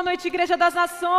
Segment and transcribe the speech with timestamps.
[0.00, 1.10] boa noite, Igreja das Nações.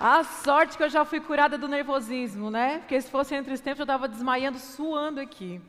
[0.00, 2.78] A sorte que eu já fui curada do nervosismo, né?
[2.80, 5.60] Porque se fosse entre os tempos eu estava desmaiando, suando aqui.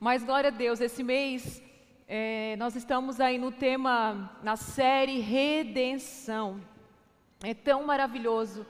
[0.00, 1.62] Mas glória a Deus, esse mês
[2.08, 6.62] é, nós estamos aí no tema, na série Redenção.
[7.42, 8.64] É tão maravilhoso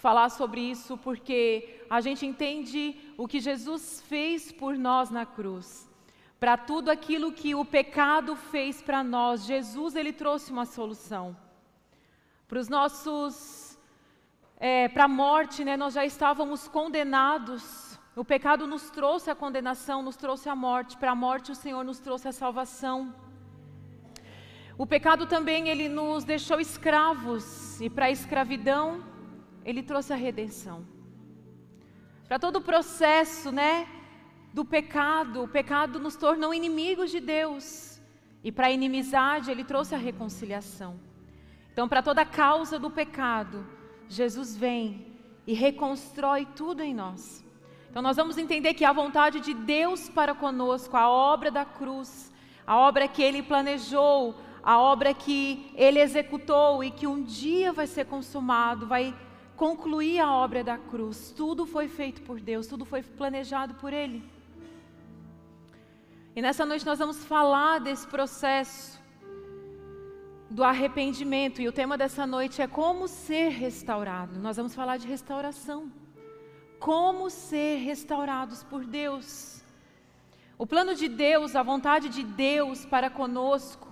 [0.00, 5.86] falar sobre isso porque a gente entende o que Jesus fez por nós na cruz.
[6.42, 11.36] Para tudo aquilo que o pecado fez para nós, Jesus ele trouxe uma solução.
[12.48, 13.78] Para os nossos,
[14.58, 17.98] é, para a morte, né, nós já estávamos condenados.
[18.16, 20.96] O pecado nos trouxe a condenação, nos trouxe a morte.
[20.96, 23.14] Para a morte, o Senhor nos trouxe a salvação.
[24.78, 29.04] O pecado também ele nos deixou escravos e para a escravidão
[29.62, 30.99] ele trouxe a redenção.
[32.30, 33.88] Para todo o processo, né,
[34.54, 38.00] do pecado, o pecado nos tornou inimigos de Deus.
[38.44, 40.94] E para a inimizade, ele trouxe a reconciliação.
[41.72, 43.66] Então, para toda a causa do pecado,
[44.08, 45.08] Jesus vem
[45.44, 47.44] e reconstrói tudo em nós.
[47.90, 52.32] Então, nós vamos entender que a vontade de Deus para conosco, a obra da cruz,
[52.64, 57.88] a obra que ele planejou, a obra que ele executou e que um dia vai
[57.88, 59.16] ser consumado, vai
[59.60, 61.34] concluir a obra da cruz.
[61.36, 64.22] Tudo foi feito por Deus, tudo foi planejado por Ele.
[66.34, 68.98] E nessa noite nós vamos falar desse processo
[70.48, 71.60] do arrependimento.
[71.60, 74.40] E o tema dessa noite é como ser restaurado.
[74.40, 75.92] Nós vamos falar de restauração.
[76.78, 79.62] Como ser restaurados por Deus.
[80.56, 83.88] O plano de Deus, a vontade de Deus para conosco,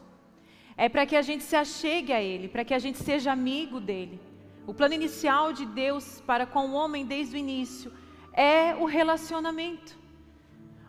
[0.78, 3.78] é para que a gente se achegue a Ele, para que a gente seja amigo
[3.80, 4.27] dele.
[4.70, 7.90] O plano inicial de Deus para com o homem desde o início
[8.34, 9.96] é o relacionamento.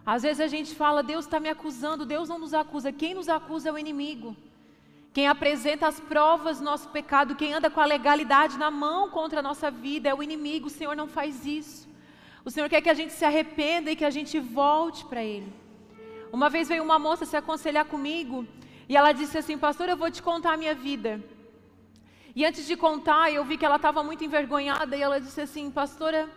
[0.05, 2.91] Às vezes a gente fala, Deus está me acusando, Deus não nos acusa.
[2.91, 4.35] Quem nos acusa é o inimigo.
[5.13, 9.39] Quem apresenta as provas do nosso pecado, quem anda com a legalidade na mão contra
[9.39, 10.67] a nossa vida é o inimigo.
[10.67, 11.87] O Senhor não faz isso.
[12.43, 15.53] O Senhor quer que a gente se arrependa e que a gente volte para Ele.
[16.33, 18.45] Uma vez veio uma moça se aconselhar comigo
[18.89, 21.23] e ela disse assim: Pastor, eu vou te contar a minha vida.
[22.39, 25.69] E antes de contar, eu vi que ela estava muito envergonhada e ela disse assim:
[25.69, 26.29] Pastora,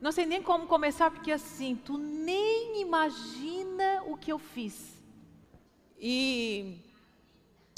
[0.00, 5.02] não sei nem como começar, porque assim, tu nem imagina o que eu fiz.
[6.00, 6.76] E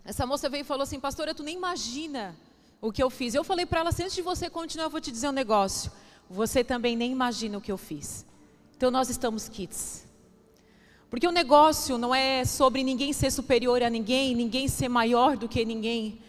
[0.04, 2.36] essa moça veio e falou assim: Pastora, tu nem imagina
[2.78, 3.34] o que eu fiz.
[3.34, 5.90] Eu falei para ela assim: antes de você continuar, eu vou te dizer um negócio.
[6.28, 8.26] Você também nem imagina o que eu fiz.
[8.76, 10.06] Então nós estamos kits.
[11.08, 15.48] Porque o negócio não é sobre ninguém ser superior a ninguém, ninguém ser maior do
[15.48, 16.20] que ninguém.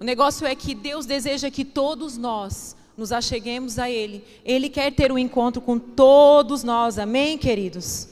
[0.00, 4.24] O negócio é que Deus deseja que todos nós nos acheguemos a Ele.
[4.44, 8.08] Ele quer ter um encontro com todos nós, amém, queridos?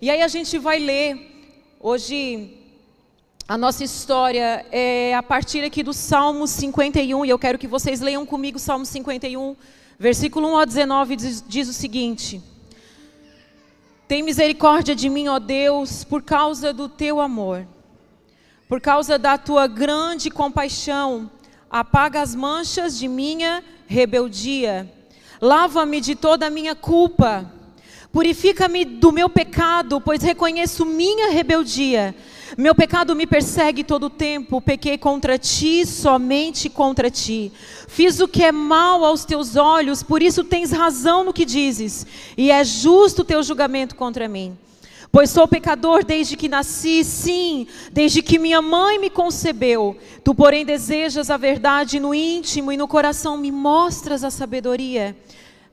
[0.00, 2.56] E aí a gente vai ler, hoje,
[3.46, 8.00] a nossa história é a partir aqui do Salmo 51, e eu quero que vocês
[8.00, 9.54] leiam comigo o Salmo 51,
[9.98, 12.40] versículo 1 a 19, diz, diz o seguinte:
[14.08, 17.66] Tem misericórdia de mim, ó Deus, por causa do teu amor
[18.68, 21.30] por causa da tua grande compaixão,
[21.70, 24.90] apaga as manchas de minha rebeldia.
[25.40, 27.52] Lava-me de toda a minha culpa.
[28.10, 32.14] Purifica-me do meu pecado, pois reconheço minha rebeldia.
[32.56, 34.60] Meu pecado me persegue todo o tempo.
[34.60, 37.52] Pequei contra ti, somente contra ti.
[37.86, 42.06] Fiz o que é mal aos teus olhos, por isso tens razão no que dizes,
[42.36, 44.56] e é justo o teu julgamento contra mim.
[45.10, 49.96] Pois sou pecador desde que nasci, sim, desde que minha mãe me concebeu.
[50.22, 55.16] Tu, porém, desejas a verdade no íntimo e no coração me mostras a sabedoria.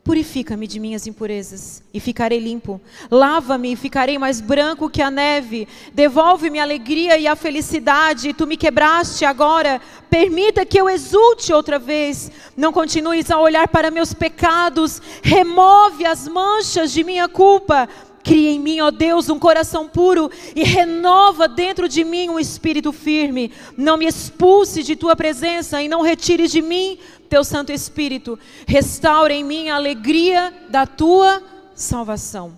[0.03, 2.79] Purifica-me de minhas impurezas e ficarei limpo.
[3.09, 5.65] Lava-me e ficarei mais branco que a neve.
[5.93, 8.33] Devolve-me a alegria e a felicidade.
[8.33, 9.79] Tu me quebraste agora.
[10.09, 12.29] Permita que eu exulte outra vez.
[12.57, 15.01] Não continues a olhar para meus pecados.
[15.21, 17.87] Remove as manchas de minha culpa
[18.23, 22.93] Cria em mim, ó Deus, um coração puro e renova dentro de mim um espírito
[22.93, 23.51] firme.
[23.75, 26.97] Não me expulse de tua presença e não retires de mim
[27.29, 28.39] teu Santo Espírito.
[28.65, 31.43] Restaure em mim a alegria da tua
[31.75, 32.57] salvação.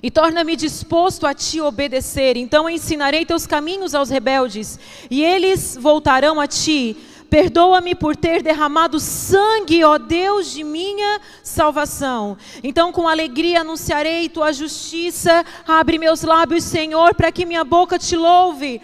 [0.00, 2.36] E torna-me disposto a te obedecer.
[2.36, 4.78] Então ensinarei teus caminhos aos rebeldes,
[5.10, 6.96] e eles voltarão a ti.
[7.30, 12.38] Perdoa-me por ter derramado sangue, ó Deus de minha salvação.
[12.62, 15.44] Então, com alegria anunciarei tua justiça.
[15.66, 18.80] Abre meus lábios, Senhor, para que minha boca te louve.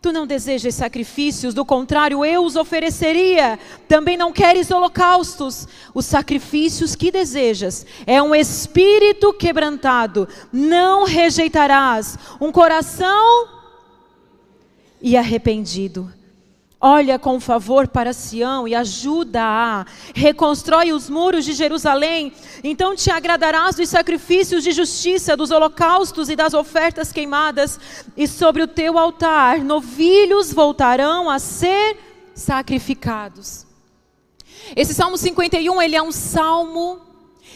[0.00, 3.58] Tu não desejas sacrifícios, do contrário, eu os ofereceria.
[3.88, 5.66] Também não queres holocaustos.
[5.92, 10.28] Os sacrifícios que desejas é um espírito quebrantado.
[10.52, 13.48] Não rejeitarás um coração
[15.02, 16.12] e arrependido.
[16.80, 19.84] Olha com favor para Sião e ajuda-a.
[20.14, 22.32] Reconstrói os muros de Jerusalém.
[22.62, 27.80] Então te agradarás dos sacrifícios de justiça, dos holocaustos e das ofertas queimadas.
[28.16, 31.98] E sobre o teu altar novilhos voltarão a ser
[32.32, 33.66] sacrificados.
[34.76, 37.00] Esse Salmo 51, ele é um salmo,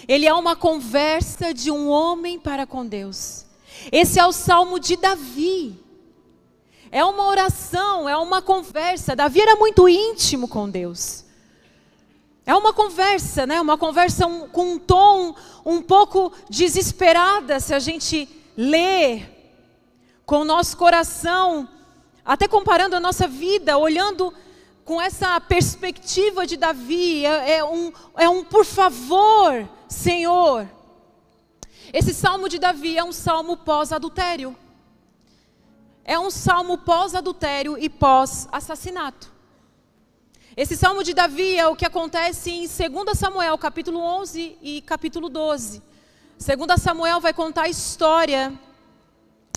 [0.09, 3.47] ele é uma conversa de um homem para com Deus.
[3.93, 5.82] Esse é o salmo de Davi.
[6.95, 9.17] É uma oração, é uma conversa.
[9.17, 11.25] Davi era muito íntimo com Deus.
[12.45, 13.59] É uma conversa, né?
[13.63, 15.35] Uma conversa um, com um tom
[15.65, 19.23] um pouco desesperada, se a gente lê
[20.27, 21.67] com o nosso coração,
[22.23, 24.31] até comparando a nossa vida, olhando
[24.85, 30.69] com essa perspectiva de Davi, é, é um, é um por favor, Senhor.
[31.91, 34.55] Esse salmo de Davi é um salmo pós-adultério
[36.05, 39.31] é um salmo pós-adultério e pós-assassinato.
[40.57, 45.29] Esse salmo de Davi é o que acontece em 2 Samuel, capítulo 11 e capítulo
[45.29, 45.83] 12.
[46.39, 48.53] 2 Samuel vai contar a história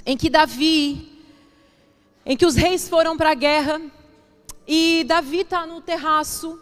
[0.05, 1.21] em que Davi,
[2.25, 3.81] em que os reis foram para a guerra,
[4.67, 6.59] e Davi está no terraço,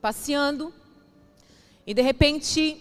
[0.00, 0.74] passeando,
[1.86, 2.76] e de repente,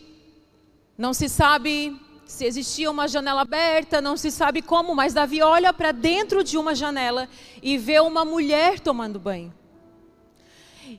[0.98, 2.00] não se sabe
[2.34, 6.58] se existia uma janela aberta, não se sabe como, mas Davi olha para dentro de
[6.58, 7.30] uma janela
[7.62, 9.54] e vê uma mulher tomando banho.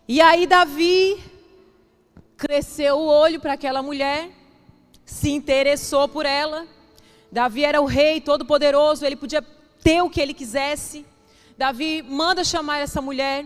[0.06, 1.20] E aí Davi
[2.36, 4.30] cresceu o olho para aquela mulher,
[5.04, 6.68] se interessou por ela.
[7.32, 9.42] Davi era o rei todo-poderoso, ele podia
[9.82, 11.04] ter o que ele quisesse.
[11.58, 13.44] Davi manda chamar essa mulher.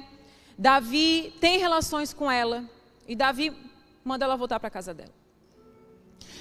[0.59, 2.65] Davi tem relações com ela.
[3.09, 3.51] E Davi
[4.05, 5.18] manda ela voltar para a casa dela.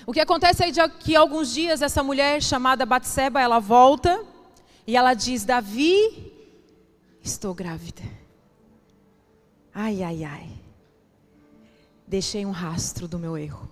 [0.08, 4.24] O que acontece é que alguns dias essa mulher chamada Batseba, ela volta
[4.88, 6.32] e ela diz: "Davi,
[7.22, 8.02] estou grávida".
[9.74, 10.50] Ai, ai, ai.
[12.08, 13.70] Deixei um rastro do meu erro.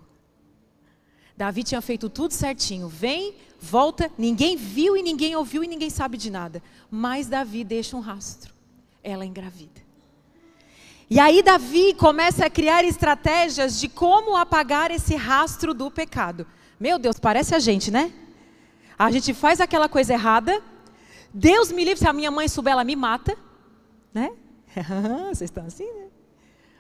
[1.38, 2.90] Davi tinha feito tudo certinho.
[2.90, 6.62] Vem, volta, ninguém viu e ninguém ouviu e ninguém sabe de nada.
[6.92, 8.54] Mas Davi deixa um rastro.
[9.02, 9.85] Ela engravida.
[11.10, 16.48] E aí Davi começa a criar estratégias de como apagar esse rastro do pecado.
[16.80, 18.12] Meu Deus, parece a gente, né?
[18.98, 20.62] A gente faz aquela coisa errada.
[21.32, 23.38] Deus me livre, se a minha mãe souber, ela me mata.
[24.14, 24.32] Né?
[25.30, 26.08] Vocês estão assim, né?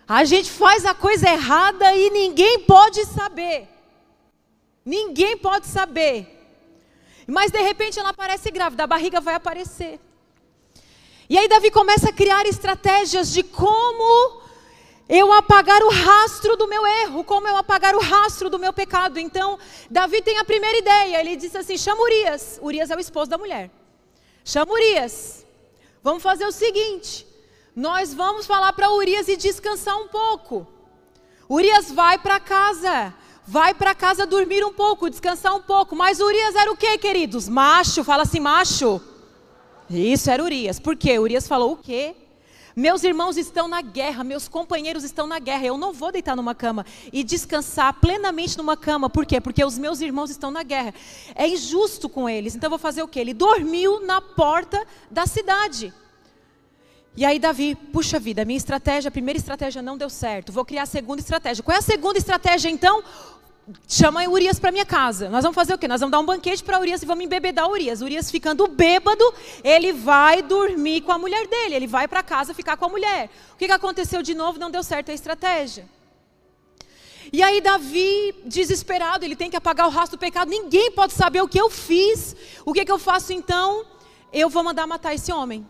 [0.07, 3.67] A gente faz a coisa errada e ninguém pode saber.
[4.83, 6.31] Ninguém pode saber.
[7.27, 9.99] Mas de repente ela aparece grávida, a barriga vai aparecer.
[11.29, 14.41] E aí Davi começa a criar estratégias de como
[15.09, 19.19] eu apagar o rastro do meu erro, como eu apagar o rastro do meu pecado.
[19.19, 19.57] Então,
[19.89, 22.59] Davi tem a primeira ideia, ele diz assim: chama Urias.
[22.61, 23.71] Urias é o esposo da mulher.
[24.43, 25.45] Chama Urias.
[26.03, 27.25] Vamos fazer o seguinte:
[27.75, 30.67] nós vamos falar para Urias e descansar um pouco.
[31.49, 33.13] Urias vai para casa,
[33.45, 35.95] vai para casa dormir um pouco, descansar um pouco.
[35.95, 37.49] Mas Urias era o que, queridos?
[37.49, 39.01] Macho, fala assim, macho.
[39.89, 40.79] Isso era Urias.
[40.79, 41.19] Por quê?
[41.19, 42.15] Urias falou o quê?
[42.75, 45.65] Meus irmãos estão na guerra, meus companheiros estão na guerra.
[45.65, 49.09] Eu não vou deitar numa cama e descansar plenamente numa cama.
[49.09, 49.39] Por quê?
[49.39, 50.93] Porque os meus irmãos estão na guerra.
[51.35, 52.53] É injusto com eles.
[52.53, 53.21] Então eu vou fazer o quê?
[53.21, 55.93] Ele dormiu na porta da cidade.
[57.15, 60.51] E aí Davi, puxa vida, minha estratégia, a primeira estratégia não deu certo.
[60.51, 61.63] Vou criar a segunda estratégia.
[61.63, 63.01] Qual é a segunda estratégia então?
[63.87, 65.29] Chama Urias para minha casa.
[65.29, 65.87] Nós vamos fazer o quê?
[65.87, 68.01] Nós vamos dar um banquete para Urias e vamos embebedar Urias.
[68.01, 69.23] Urias ficando bêbado,
[69.63, 71.75] ele vai dormir com a mulher dele.
[71.75, 73.29] Ele vai para casa ficar com a mulher.
[73.53, 74.59] O que, que aconteceu de novo?
[74.59, 75.87] Não deu certo a estratégia.
[77.33, 80.49] E aí Davi, desesperado, ele tem que apagar o rastro do pecado.
[80.49, 82.35] Ninguém pode saber o que eu fiz.
[82.63, 83.85] O que, que eu faço então?
[84.31, 85.67] Eu vou mandar matar esse homem.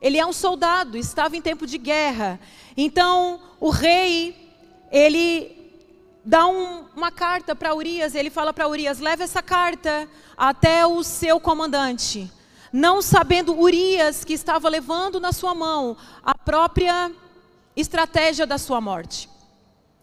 [0.00, 2.38] Ele é um soldado, estava em tempo de guerra.
[2.76, 4.36] Então, o rei,
[4.90, 5.61] ele
[6.24, 11.02] dá um, uma carta para Urias, ele fala para Urias: leve essa carta até o
[11.02, 12.30] seu comandante.
[12.72, 17.12] Não sabendo Urias que estava levando na sua mão a própria
[17.76, 19.28] estratégia da sua morte.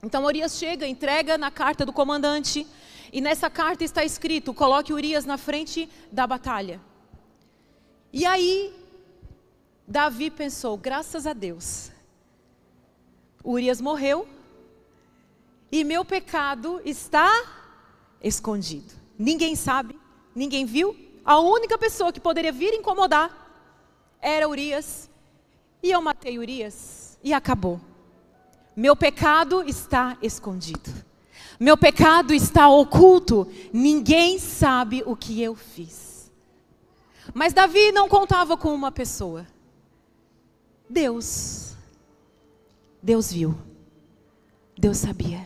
[0.03, 2.65] Então Urias chega, entrega na carta do comandante,
[3.11, 6.79] e nessa carta está escrito: coloque Urias na frente da batalha.
[8.11, 8.73] E aí,
[9.87, 11.91] Davi pensou: graças a Deus,
[13.43, 14.27] Urias morreu,
[15.71, 17.29] e meu pecado está
[18.21, 18.93] escondido.
[19.17, 19.97] Ninguém sabe,
[20.35, 20.95] ninguém viu.
[21.23, 23.29] A única pessoa que poderia vir incomodar
[24.21, 25.09] era Urias,
[25.81, 27.79] e eu matei Urias, e acabou.
[28.75, 30.89] Meu pecado está escondido.
[31.59, 33.51] Meu pecado está oculto.
[33.73, 36.31] Ninguém sabe o que eu fiz.
[37.33, 39.45] Mas Davi não contava com uma pessoa.
[40.89, 41.75] Deus.
[43.03, 43.57] Deus viu.
[44.77, 45.45] Deus sabia.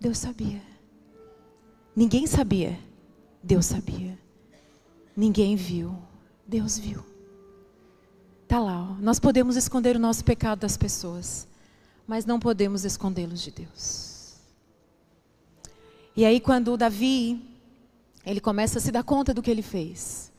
[0.00, 0.62] Deus sabia.
[1.94, 2.78] Ninguém sabia.
[3.42, 4.18] Deus sabia.
[5.16, 5.96] Ninguém viu.
[6.46, 7.04] Deus viu.
[8.44, 8.90] Está lá.
[8.90, 8.94] Ó.
[9.00, 11.48] Nós podemos esconder o nosso pecado das pessoas,
[12.06, 14.36] mas não podemos escondê-los de Deus.
[16.16, 17.40] E aí, quando Davi,
[18.24, 20.32] ele começa a se dar conta do que ele fez.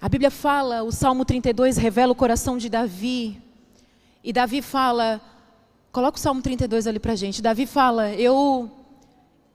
[0.00, 3.40] A Bíblia fala, o Salmo 32 revela o coração de Davi.
[4.22, 5.20] E Davi fala,
[5.96, 7.40] coloca o Salmo 32 ali para gente.
[7.40, 8.70] Davi fala: Eu,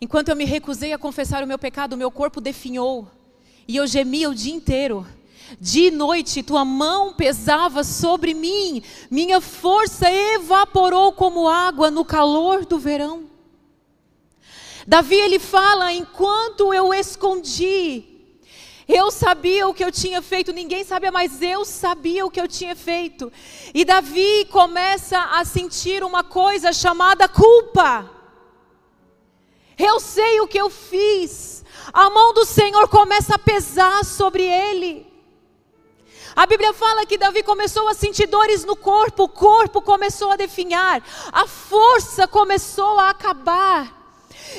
[0.01, 3.07] enquanto eu me recusei a confessar o meu pecado, o meu corpo definhou.
[3.67, 5.05] E eu gemia o dia inteiro.
[5.60, 8.81] De noite tua mão pesava sobre mim,
[9.12, 13.25] minha força evaporou como água no calor do verão.
[14.88, 18.11] Davi ele fala: enquanto eu escondi,
[18.93, 22.48] eu sabia o que eu tinha feito, ninguém sabia, mas eu sabia o que eu
[22.48, 23.31] tinha feito.
[23.74, 28.10] E Davi começa a sentir uma coisa chamada culpa.
[29.77, 31.63] Eu sei o que eu fiz.
[31.93, 35.10] A mão do Senhor começa a pesar sobre ele.
[36.36, 40.38] A Bíblia fala que Davi começou a sentir dores no corpo, o corpo começou a
[40.38, 44.00] definhar, a força começou a acabar.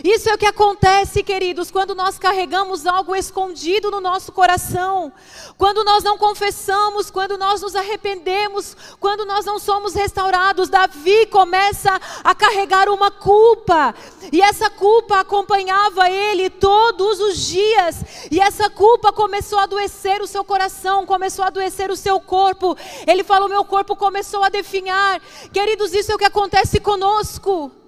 [0.03, 5.13] Isso é o que acontece, queridos, quando nós carregamos algo escondido no nosso coração,
[5.59, 10.69] quando nós não confessamos, quando nós nos arrependemos, quando nós não somos restaurados.
[10.69, 13.95] Davi começa a carregar uma culpa,
[14.33, 20.27] e essa culpa acompanhava ele todos os dias, e essa culpa começou a adoecer o
[20.27, 22.77] seu coração, começou a adoecer o seu corpo.
[23.07, 25.21] Ele falou: Meu corpo começou a definhar.
[25.53, 27.82] Queridos, isso é o que acontece conosco.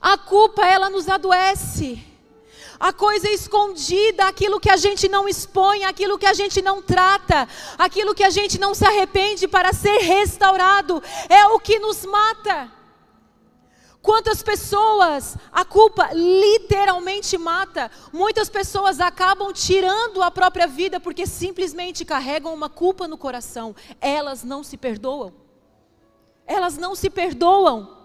[0.00, 2.04] A culpa, ela nos adoece.
[2.80, 7.48] A coisa escondida, aquilo que a gente não expõe, aquilo que a gente não trata,
[7.76, 12.70] aquilo que a gente não se arrepende para ser restaurado, é o que nos mata.
[14.00, 17.90] Quantas pessoas a culpa literalmente mata?
[18.12, 23.74] Muitas pessoas acabam tirando a própria vida porque simplesmente carregam uma culpa no coração.
[24.00, 25.34] Elas não se perdoam.
[26.46, 27.97] Elas não se perdoam.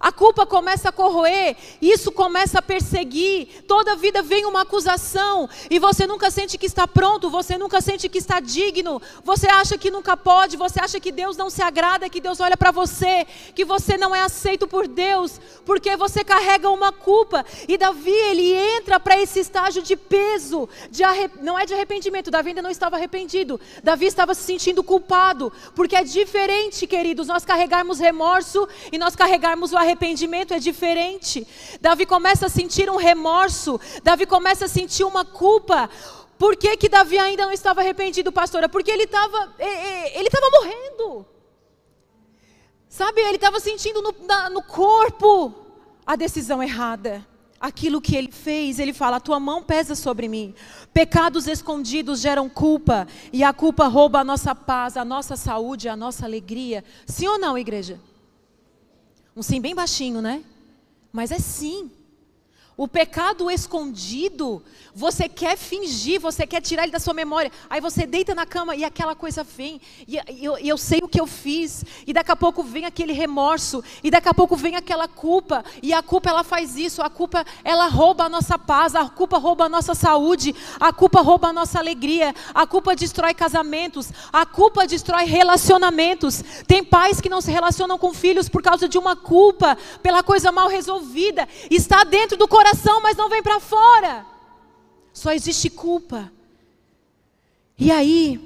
[0.00, 3.64] A culpa começa a corroer, isso começa a perseguir.
[3.66, 8.08] Toda vida vem uma acusação e você nunca sente que está pronto, você nunca sente
[8.08, 9.00] que está digno.
[9.22, 12.56] Você acha que nunca pode, você acha que Deus não se agrada, que Deus olha
[12.56, 17.44] para você, que você não é aceito por Deus, porque você carrega uma culpa.
[17.68, 21.02] E Davi, ele entra para esse estágio de peso, de
[21.40, 23.60] não é de arrependimento, Davi ainda não estava arrependido.
[23.82, 29.72] Davi estava se sentindo culpado, porque é diferente, queridos, nós carregarmos remorso e nós carregarmos
[29.72, 31.46] o arrependimento é diferente.
[31.80, 35.88] Davi começa a sentir um remorso, Davi começa a sentir uma culpa.
[36.38, 38.68] Por que, que Davi ainda não estava arrependido, pastora?
[38.68, 41.26] Porque ele estava ele estava morrendo.
[42.88, 45.54] Sabe, ele estava sentindo no, na, no corpo
[46.06, 47.26] a decisão errada
[47.64, 50.54] aquilo que ele fez, ele fala: tua mão pesa sobre mim.
[50.92, 55.96] Pecados escondidos geram culpa, e a culpa rouba a nossa paz, a nossa saúde, a
[55.96, 56.84] nossa alegria.
[57.06, 57.98] Sim ou não, igreja?
[59.36, 60.42] Um sim bem baixinho, né?
[61.12, 61.90] Mas é sim.
[62.76, 64.60] O pecado escondido,
[64.92, 67.50] você quer fingir, você quer tirar ele da sua memória.
[67.70, 69.80] Aí você deita na cama e aquela coisa vem.
[70.08, 71.84] E eu, eu, sei o que eu fiz.
[72.04, 73.82] E daqui a pouco vem aquele remorso.
[74.02, 75.64] E daqui a pouco vem aquela culpa.
[75.84, 77.00] E a culpa ela faz isso.
[77.00, 78.96] A culpa ela rouba a nossa paz.
[78.96, 80.52] A culpa rouba a nossa saúde.
[80.80, 82.34] A culpa rouba a nossa alegria.
[82.52, 84.10] A culpa destrói casamentos.
[84.32, 86.42] A culpa destrói relacionamentos.
[86.66, 90.50] Tem pais que não se relacionam com filhos por causa de uma culpa, pela coisa
[90.50, 91.48] mal resolvida.
[91.70, 94.24] Está dentro do coração coração, mas não vem para fora.
[95.12, 96.32] Só existe culpa.
[97.78, 98.40] E aí,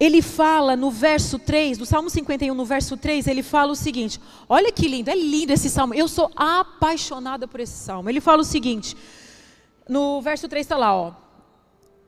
[0.00, 4.18] ele fala no verso 3, do Salmo 51, no verso 3, ele fala o seguinte:
[4.48, 5.92] olha que lindo, é lindo esse salmo.
[5.92, 8.08] Eu sou apaixonada por esse salmo.
[8.08, 8.96] Ele fala o seguinte:
[9.86, 11.12] no verso 3 está lá, ó.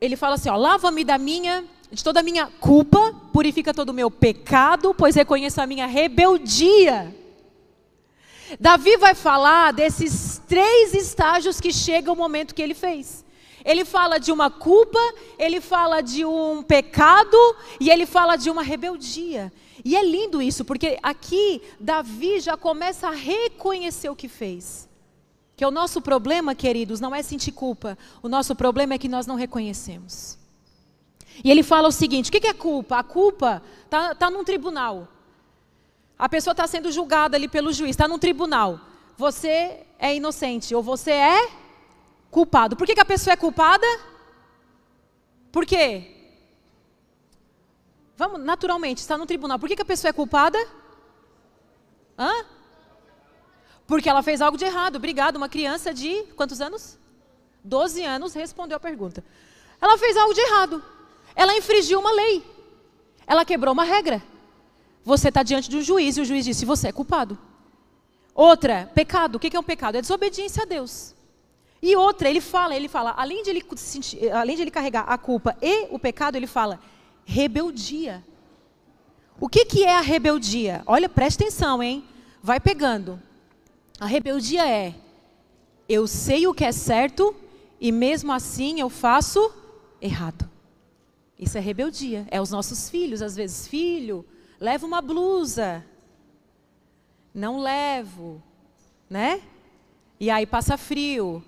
[0.00, 1.62] Ele fala assim: ó, lava-me da minha,
[1.92, 7.23] de toda a minha culpa, purifica todo o meu pecado, pois reconheço a minha rebeldia.
[8.58, 13.24] Davi vai falar desses três estágios que chega o momento que ele fez.
[13.64, 15.00] Ele fala de uma culpa,
[15.38, 17.36] ele fala de um pecado
[17.80, 19.50] e ele fala de uma rebeldia.
[19.82, 24.88] E é lindo isso, porque aqui Davi já começa a reconhecer o que fez.
[25.56, 27.96] Que o nosso problema, queridos, não é sentir culpa.
[28.22, 30.36] O nosso problema é que nós não reconhecemos.
[31.42, 32.98] E ele fala o seguinte: o que é culpa?
[32.98, 35.08] A culpa está tá num tribunal.
[36.18, 38.80] A pessoa está sendo julgada ali pelo juiz, está num tribunal.
[39.16, 41.50] Você é inocente ou você é
[42.30, 42.76] culpado.
[42.76, 43.86] Por que, que a pessoa é culpada?
[45.50, 46.10] Por quê?
[48.16, 49.58] Vamos, naturalmente, está no tribunal.
[49.58, 50.58] Por que, que a pessoa é culpada?
[52.18, 52.44] Hã?
[53.86, 54.96] Porque ela fez algo de errado.
[54.96, 55.36] Obrigado.
[55.36, 56.98] Uma criança de quantos anos?
[57.62, 59.24] 12 anos respondeu a pergunta.
[59.80, 60.82] Ela fez algo de errado.
[61.34, 62.44] Ela infringiu uma lei.
[63.26, 64.22] Ela quebrou uma regra.
[65.04, 67.38] Você está diante de um juiz e o juiz disse: você é culpado.
[68.34, 69.36] Outra, pecado.
[69.36, 69.96] O que é um pecado?
[69.96, 71.14] É desobediência a Deus.
[71.80, 73.62] E outra, ele fala, ele fala, além de ele,
[74.32, 76.80] além de ele carregar a culpa e o pecado, ele fala
[77.26, 78.24] rebeldia.
[79.38, 80.82] O que, que é a rebeldia?
[80.86, 82.02] Olha, preste atenção, hein?
[82.42, 83.20] Vai pegando.
[84.00, 84.94] A rebeldia é:
[85.88, 87.34] eu sei o que é certo
[87.78, 89.52] e mesmo assim eu faço
[90.00, 90.48] errado.
[91.38, 92.26] Isso é rebeldia.
[92.30, 94.24] É os nossos filhos, às vezes, filho,
[94.60, 95.84] leva uma blusa.
[97.32, 98.42] Não levo,
[99.08, 99.42] né?
[100.20, 101.44] E aí passa frio.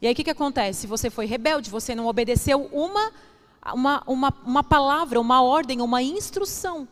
[0.00, 0.86] E aí o que, que acontece?
[0.86, 3.12] Você foi rebelde, você não obedeceu uma,
[3.72, 6.88] uma, uma, uma palavra, uma ordem, uma instrução.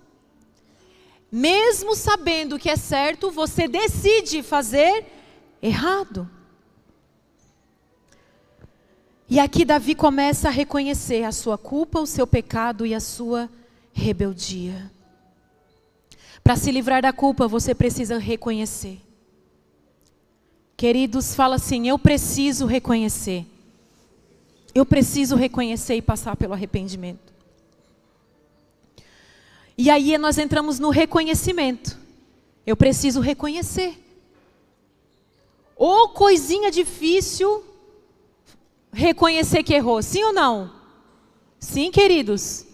[1.30, 5.06] Mesmo sabendo que é certo, você decide fazer
[5.62, 6.28] errado.
[9.28, 13.48] E aqui Davi começa a reconhecer a sua culpa, o seu pecado e a sua
[13.92, 14.90] rebeldia.
[16.50, 19.00] Para se livrar da culpa, você precisa reconhecer.
[20.76, 23.46] Queridos, fala assim: eu preciso reconhecer.
[24.74, 27.32] Eu preciso reconhecer e passar pelo arrependimento.
[29.78, 31.96] E aí nós entramos no reconhecimento.
[32.66, 33.96] Eu preciso reconhecer.
[35.76, 37.64] Ou coisinha difícil
[38.92, 40.68] reconhecer que errou, sim ou não?
[41.60, 42.66] Sim, queridos?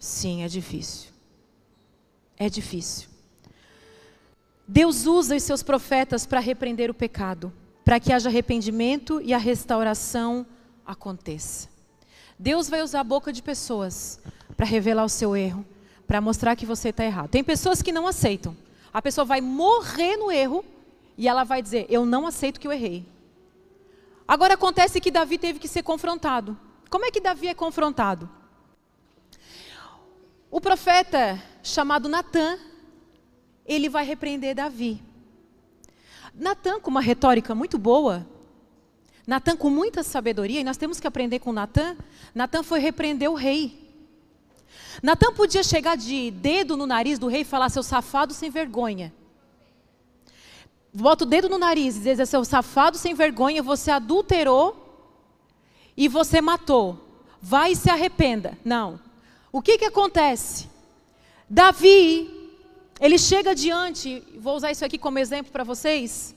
[0.00, 1.07] Sim, é difícil.
[2.38, 3.08] É difícil.
[4.66, 7.52] Deus usa os seus profetas para repreender o pecado,
[7.84, 10.46] para que haja arrependimento e a restauração
[10.84, 11.68] aconteça.
[12.38, 14.20] Deus vai usar a boca de pessoas
[14.56, 15.64] para revelar o seu erro,
[16.06, 17.30] para mostrar que você está errado.
[17.30, 18.56] Tem pessoas que não aceitam.
[18.92, 20.64] A pessoa vai morrer no erro
[21.16, 23.04] e ela vai dizer: Eu não aceito que eu errei.
[24.26, 26.56] Agora acontece que Davi teve que ser confrontado.
[26.90, 28.28] Como é que Davi é confrontado?
[30.50, 32.58] O profeta chamado Natã,
[33.66, 35.02] ele vai repreender Davi.
[36.34, 38.26] Natã, com uma retórica muito boa,
[39.26, 41.96] Natã com muita sabedoria, e nós temos que aprender com Natã,
[42.34, 43.88] Natã foi repreender o rei.
[45.02, 49.12] Natã podia chegar de dedo no nariz do rei e falar, seu safado sem vergonha
[50.92, 54.84] bota o dedo no nariz e diz: seu safado sem vergonha, você adulterou
[55.96, 57.04] e você matou.
[57.40, 58.58] Vai e se arrependa.
[58.64, 59.00] Não.
[59.50, 60.68] O que que acontece?
[61.48, 62.50] Davi,
[63.00, 66.34] ele chega diante, vou usar isso aqui como exemplo para vocês.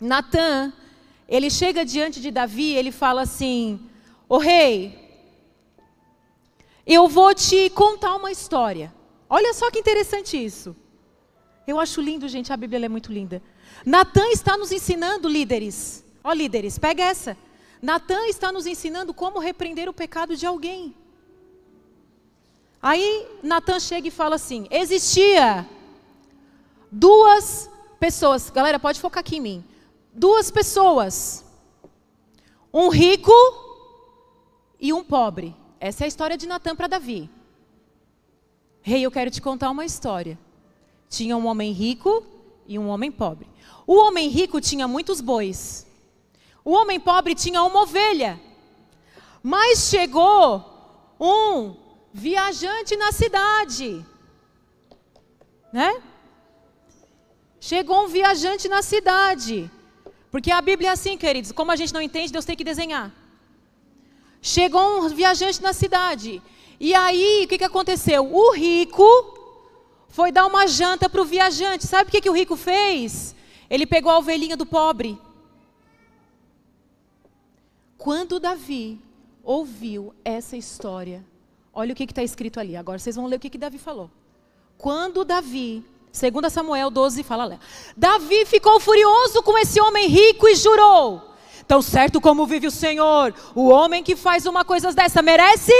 [0.00, 0.72] Natan,
[1.28, 3.80] ele chega diante de Davi, ele fala assim:
[4.28, 5.08] "O rei,
[6.86, 8.94] eu vou te contar uma história.
[9.28, 10.74] Olha só que interessante isso.
[11.66, 13.42] Eu acho lindo, gente, a Bíblia é muito linda.
[13.84, 16.02] Natan está nos ensinando, líderes.
[16.24, 17.36] Ó, líderes, pega essa.
[17.82, 20.94] Natan está nos ensinando como repreender o pecado de alguém.
[22.80, 25.68] Aí Natan chega e fala assim: existia
[26.90, 29.64] duas pessoas, galera, pode focar aqui em mim.
[30.12, 31.44] Duas pessoas,
[32.72, 33.32] um rico
[34.80, 35.54] e um pobre.
[35.80, 37.30] Essa é a história de Natan para Davi.
[38.80, 40.38] Rei, eu quero te contar uma história.
[41.08, 42.24] Tinha um homem rico
[42.66, 43.48] e um homem pobre.
[43.86, 45.86] O homem rico tinha muitos bois.
[46.64, 48.40] O homem pobre tinha uma ovelha.
[49.42, 50.64] Mas chegou
[51.20, 51.87] um
[52.26, 54.04] viajante na cidade.
[55.72, 55.90] Né?
[57.60, 59.70] Chegou um viajante na cidade.
[60.30, 63.10] Porque a Bíblia é assim, queridos, como a gente não entende, Deus tem que desenhar.
[64.42, 66.42] Chegou um viajante na cidade.
[66.78, 68.22] E aí, o que, que aconteceu?
[68.32, 69.08] O rico
[70.08, 71.86] foi dar uma janta para o viajante.
[71.86, 73.34] Sabe o que, que o rico fez?
[73.70, 75.18] Ele pegou a ovelhinha do pobre.
[77.96, 79.00] Quando Davi
[79.42, 81.24] ouviu essa história,
[81.78, 82.76] olha o que está escrito ali.
[82.76, 84.10] Agora vocês vão ler o que, que Davi falou.
[84.76, 87.58] Quando Davi, segundo Samuel 12, fala lá.
[87.96, 91.22] Davi ficou furioso com esse homem rico e jurou:
[91.68, 95.72] Tão certo como vive o Senhor, o homem que faz uma coisa dessa merece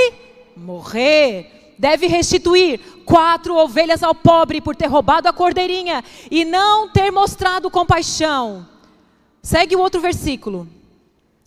[0.56, 7.10] morrer deve restituir quatro ovelhas ao pobre por ter roubado a cordeirinha e não ter
[7.10, 8.68] mostrado compaixão.
[9.42, 10.68] Segue o outro versículo.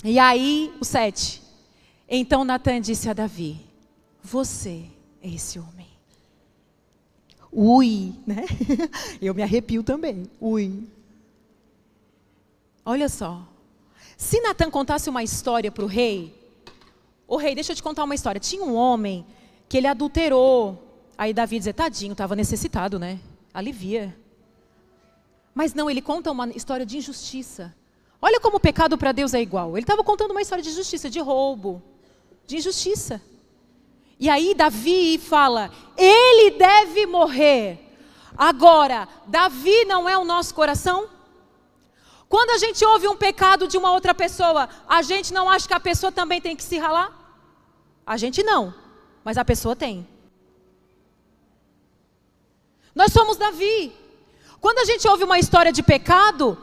[0.03, 1.41] E aí, o 7.
[2.09, 3.70] Então Natan disse a Davi:
[4.23, 4.85] Você
[5.21, 5.87] é esse homem.
[7.51, 8.45] Ui, né?
[9.21, 10.29] Eu me arrepio também.
[10.39, 10.87] Ui.
[12.85, 13.45] Olha só.
[14.15, 16.33] Se Natan contasse uma história para o rei,
[17.27, 18.39] o rei, deixa eu te contar uma história.
[18.39, 19.25] Tinha um homem
[19.67, 20.77] que ele adulterou.
[21.17, 23.19] Aí Davi dizia, tadinho, estava necessitado, né?
[23.53, 24.15] Alivia.
[25.55, 27.73] Mas não, ele conta uma história de injustiça.
[28.21, 29.77] Olha como o pecado para Deus é igual.
[29.77, 31.81] Ele estava contando uma história de justiça, de roubo,
[32.45, 33.21] de injustiça.
[34.21, 37.79] E aí Davi fala: ele deve morrer.
[38.37, 41.09] Agora, Davi não é o nosso coração?
[42.29, 45.73] Quando a gente ouve um pecado de uma outra pessoa, a gente não acha que
[45.73, 47.11] a pessoa também tem que se ralar?
[48.05, 48.73] A gente não,
[49.23, 50.07] mas a pessoa tem.
[52.93, 53.91] Nós somos Davi.
[54.59, 56.57] Quando a gente ouve uma história de pecado,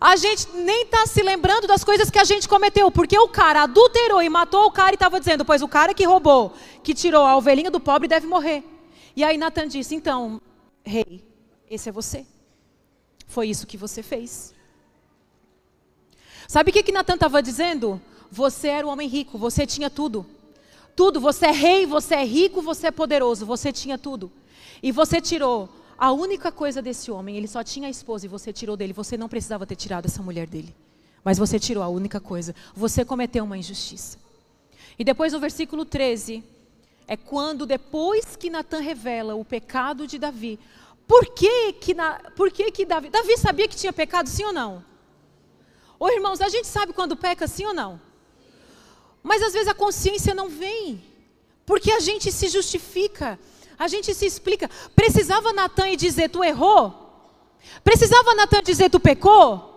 [0.00, 3.64] a gente nem está se lembrando das coisas que a gente cometeu, porque o cara
[3.64, 7.26] adulterou e matou o cara e estava dizendo, pois o cara que roubou, que tirou
[7.26, 8.64] a ovelhinha do pobre deve morrer.
[9.14, 10.40] E aí Natan disse, então,
[10.82, 11.22] rei,
[11.68, 12.24] esse é você.
[13.26, 14.54] Foi isso que você fez.
[16.48, 18.00] Sabe o que, que Natan estava dizendo?
[18.30, 20.26] Você era um homem rico, você tinha tudo.
[20.96, 24.32] Tudo, você é rei, você é rico, você é poderoso, você tinha tudo.
[24.82, 25.68] E você tirou
[26.00, 28.94] a única coisa desse homem, ele só tinha a esposa e você tirou dele.
[28.94, 30.74] Você não precisava ter tirado essa mulher dele.
[31.22, 32.54] Mas você tirou a única coisa.
[32.74, 34.16] Você cometeu uma injustiça.
[34.98, 36.42] E depois no versículo 13,
[37.06, 40.58] é quando depois que Natan revela o pecado de Davi.
[41.06, 43.10] Por que que, na, por que que Davi...
[43.10, 44.82] Davi sabia que tinha pecado, sim ou não?
[45.98, 48.00] Ô irmãos, a gente sabe quando peca, sim ou não?
[49.22, 51.04] Mas às vezes a consciência não vem.
[51.66, 53.38] Porque a gente se justifica.
[53.80, 54.68] A gente se explica.
[54.94, 56.94] Precisava Natan dizer, tu errou?
[57.82, 59.68] Precisava Natan dizer, tu pecou?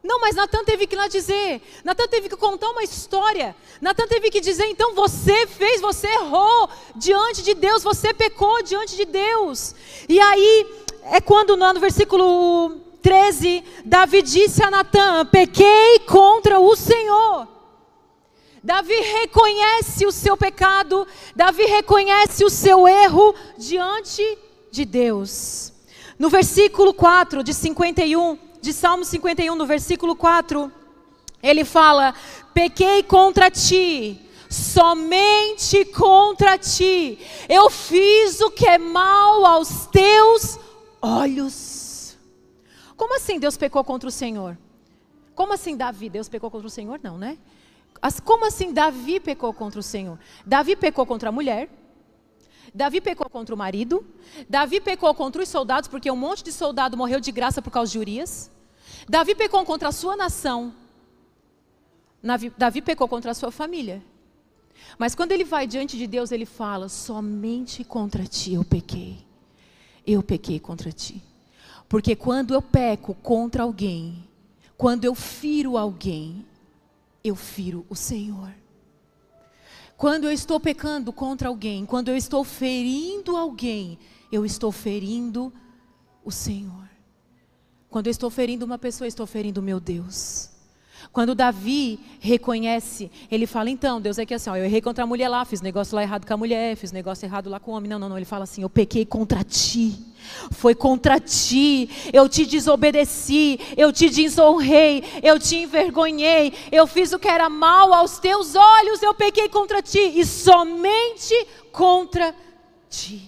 [0.00, 1.60] Não, mas Natan teve que ir lá dizer.
[1.82, 3.56] Natan teve que contar uma história.
[3.80, 8.94] Natan teve que dizer, então você fez, você errou diante de Deus, você pecou diante
[8.94, 9.74] de Deus.
[10.08, 17.55] E aí é quando no versículo 13, Davi disse a Natan: pequei contra o Senhor.
[18.66, 24.36] Davi reconhece o seu pecado, Davi reconhece o seu erro diante
[24.72, 25.72] de Deus.
[26.18, 30.72] No versículo 4 de 51, de Salmo 51, no versículo 4,
[31.40, 32.12] ele fala:
[32.52, 37.20] Pequei contra ti, somente contra ti.
[37.48, 40.58] Eu fiz o que é mal aos teus
[41.00, 42.18] olhos.
[42.96, 44.58] Como assim Deus pecou contra o Senhor?
[45.36, 46.98] Como assim Davi, Deus pecou contra o Senhor?
[47.00, 47.38] Não, né?
[48.24, 50.18] Como assim Davi pecou contra o Senhor?
[50.44, 51.68] Davi pecou contra a mulher.
[52.74, 54.04] Davi pecou contra o marido.
[54.48, 57.90] Davi pecou contra os soldados, porque um monte de soldado morreu de graça por causa
[57.92, 58.50] de Urias.
[59.08, 60.74] Davi pecou contra a sua nação.
[62.56, 64.02] Davi pecou contra a sua família.
[64.98, 69.24] Mas quando ele vai diante de Deus, ele fala: somente contra ti eu pequei.
[70.06, 71.22] Eu pequei contra ti.
[71.88, 74.28] Porque quando eu peco contra alguém,
[74.76, 76.44] quando eu firo alguém,
[77.28, 78.52] eu firo o Senhor.
[79.96, 83.98] Quando eu estou pecando contra alguém, quando eu estou ferindo alguém,
[84.30, 85.52] eu estou ferindo
[86.24, 86.88] o Senhor.
[87.88, 90.50] Quando eu estou ferindo uma pessoa, eu estou ferindo meu Deus.
[91.12, 95.06] Quando Davi reconhece, ele fala: então, Deus é que assim, ó, eu errei contra a
[95.06, 97.74] mulher lá, fiz negócio lá errado com a mulher, fiz negócio errado lá com o
[97.74, 97.88] homem.
[97.88, 98.16] Não, não, não.
[98.16, 99.94] Ele fala assim: eu pequei contra ti.
[100.50, 107.18] Foi contra ti, eu te desobedeci, eu te desonrei, eu te envergonhei, eu fiz o
[107.18, 112.34] que era mal aos teus olhos, eu pequei contra ti e somente contra
[112.90, 113.22] ti.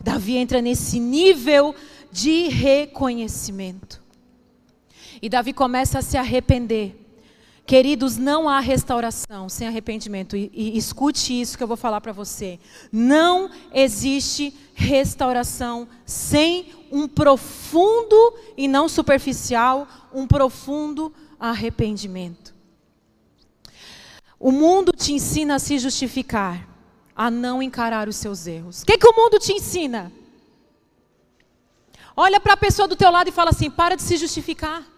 [0.00, 1.72] Davi entra nesse nível
[2.10, 4.01] de reconhecimento.
[5.22, 6.98] E Davi começa a se arrepender.
[7.64, 10.36] Queridos, não há restauração sem arrependimento.
[10.36, 12.58] E, e escute isso que eu vou falar para você.
[12.90, 22.52] Não existe restauração sem um profundo e não superficial, um profundo arrependimento.
[24.40, 26.68] O mundo te ensina a se justificar,
[27.14, 28.82] a não encarar os seus erros.
[28.82, 30.10] O que, que o mundo te ensina?
[32.16, 34.91] Olha para a pessoa do teu lado e fala assim: para de se justificar.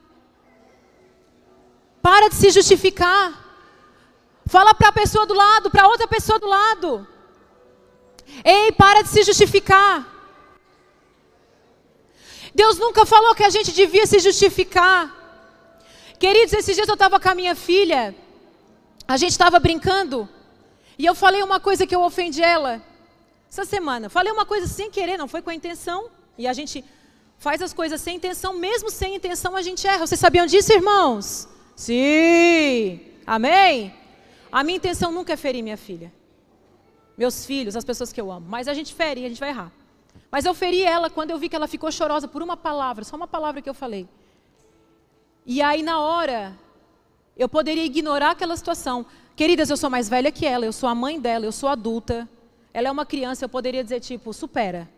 [2.06, 3.24] Para de se justificar.
[4.54, 7.08] Fala para a pessoa do lado, para outra pessoa do lado.
[8.44, 10.06] Ei, para de se justificar.
[12.54, 15.00] Deus nunca falou que a gente devia se justificar.
[16.18, 18.14] Queridos, esses dias eu estava com a minha filha,
[19.08, 20.28] a gente estava brincando,
[20.98, 22.82] e eu falei uma coisa que eu ofendi ela.
[23.50, 26.84] Essa semana, falei uma coisa sem querer, não foi com a intenção, e a gente
[27.38, 30.06] faz as coisas sem intenção, mesmo sem intenção a gente erra.
[30.06, 31.53] Vocês sabiam disso, irmãos?
[31.76, 33.00] Sim.
[33.26, 33.94] Amém?
[34.50, 36.12] A minha intenção nunca é ferir minha filha.
[37.16, 38.46] Meus filhos, as pessoas que eu amo.
[38.48, 39.72] Mas a gente fere e a gente vai errar.
[40.30, 43.16] Mas eu feri ela quando eu vi que ela ficou chorosa por uma palavra, só
[43.16, 44.08] uma palavra que eu falei.
[45.46, 46.56] E aí, na hora,
[47.36, 49.06] eu poderia ignorar aquela situação.
[49.36, 52.28] Queridas, eu sou mais velha que ela, eu sou a mãe dela, eu sou adulta.
[52.72, 54.88] Ela é uma criança, eu poderia dizer, tipo, supera.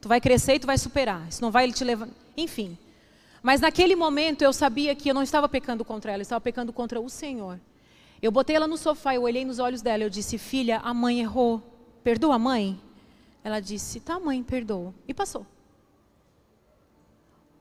[0.00, 1.26] Tu vai crescer e tu vai superar.
[1.28, 2.08] Isso não vai te levar.
[2.36, 2.78] Enfim.
[3.42, 6.72] Mas naquele momento eu sabia que eu não estava pecando contra ela, eu estava pecando
[6.72, 7.58] contra o Senhor.
[8.20, 11.20] Eu botei ela no sofá, eu olhei nos olhos dela, eu disse: Filha, a mãe
[11.20, 11.62] errou.
[12.04, 12.78] Perdoa a mãe?
[13.42, 14.94] Ela disse: Tá, mãe, perdoa.
[15.08, 15.46] E passou.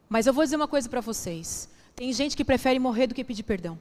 [0.09, 1.69] Mas eu vou dizer uma coisa para vocês.
[1.95, 3.79] Tem gente que prefere morrer do que pedir perdão.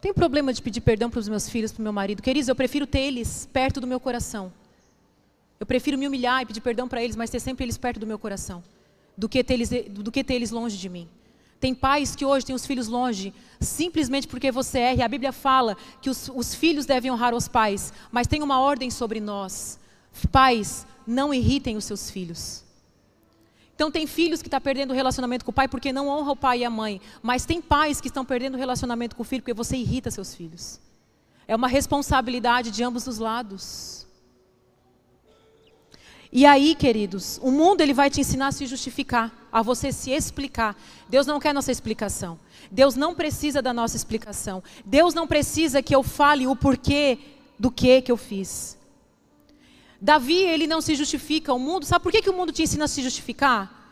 [0.00, 2.20] Tem problema de pedir perdão para os meus filhos, para o meu marido.
[2.20, 4.52] Queridos, eu prefiro ter eles perto do meu coração.
[5.58, 8.06] Eu prefiro me humilhar e pedir perdão para eles, mas ter sempre eles perto do
[8.06, 8.62] meu coração
[9.16, 11.08] do que, ter eles, do que ter eles longe de mim.
[11.60, 15.06] Tem pais que hoje têm os filhos longe, simplesmente porque você erra.
[15.06, 18.90] A Bíblia fala que os, os filhos devem honrar os pais, mas tem uma ordem
[18.90, 19.78] sobre nós.
[20.30, 22.64] Pais, não irritem os seus filhos.
[23.74, 26.32] Então tem filhos que estão tá perdendo o relacionamento com o pai porque não honra
[26.32, 27.00] o pai e a mãe.
[27.22, 30.34] Mas tem pais que estão perdendo o relacionamento com o filho porque você irrita seus
[30.34, 30.80] filhos.
[31.48, 34.03] É uma responsabilidade de ambos os lados.
[36.36, 40.10] E aí, queridos, o mundo ele vai te ensinar a se justificar, a você se
[40.10, 40.76] explicar.
[41.08, 42.40] Deus não quer nossa explicação.
[42.72, 44.60] Deus não precisa da nossa explicação.
[44.84, 47.18] Deus não precisa que eu fale o porquê
[47.56, 48.76] do que que eu fiz.
[50.00, 51.54] Davi, ele não se justifica.
[51.54, 53.83] O mundo, sabe por que, que o mundo te ensina a se justificar?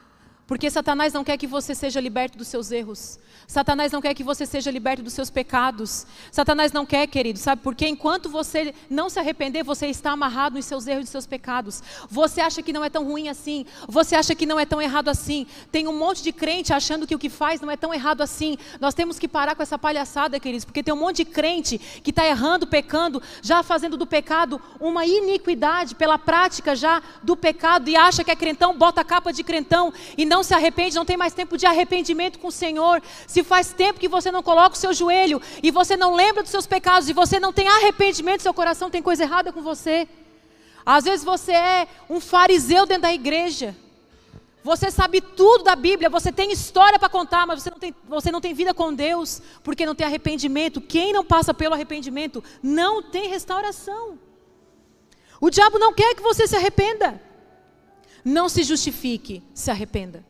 [0.47, 3.19] Porque Satanás não quer que você seja liberto dos seus erros.
[3.47, 6.07] Satanás não quer que você seja liberto dos seus pecados.
[6.31, 7.87] Satanás não quer, querido, sabe por quê?
[7.87, 11.83] Enquanto você não se arrepender, você está amarrado nos seus erros e nos seus pecados.
[12.09, 13.65] Você acha que não é tão ruim assim.
[13.89, 15.47] Você acha que não é tão errado assim.
[15.71, 18.57] Tem um monte de crente achando que o que faz não é tão errado assim.
[18.81, 22.11] Nós temos que parar com essa palhaçada, queridos, porque tem um monte de crente que
[22.11, 27.97] está errando, pecando, já fazendo do pecado uma iniquidade pela prática já do pecado e
[27.97, 31.17] acha que é crentão, bota a capa de crentão e não se arrepende, não tem
[31.17, 33.03] mais tempo de arrependimento com o Senhor.
[33.27, 36.51] Se faz tempo que você não coloca o seu joelho e você não lembra dos
[36.51, 40.09] seus pecados e você não tem arrependimento, seu coração tem coisa errada com você.
[40.87, 43.77] Às vezes você é um fariseu dentro da igreja.
[44.65, 48.33] Você sabe tudo da Bíblia, você tem história para contar, mas você não, tem, você
[48.33, 50.81] não tem vida com Deus, porque não tem arrependimento.
[50.81, 54.19] Quem não passa pelo arrependimento não tem restauração.
[55.41, 57.21] O diabo não quer que você se arrependa.
[58.25, 60.25] Não se justifique, se arrependa.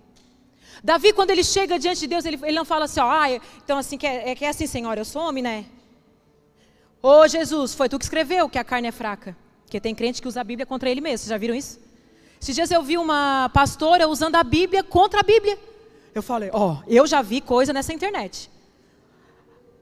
[0.82, 3.30] Davi, quando ele chega diante de Deus, ele, ele não fala assim, ó, ah,
[3.62, 5.66] então assim, que é, é, que é assim, Senhor, eu sou homem, né?
[7.02, 9.36] Ô Jesus, foi tu que escreveu que a carne é fraca.
[9.64, 11.80] Porque tem crente que usa a Bíblia contra ele mesmo, vocês já viram isso?
[12.40, 15.58] Esses dias eu vi uma pastora usando a Bíblia contra a Bíblia.
[16.14, 18.50] Eu falei, ó, oh, eu já vi coisa nessa internet.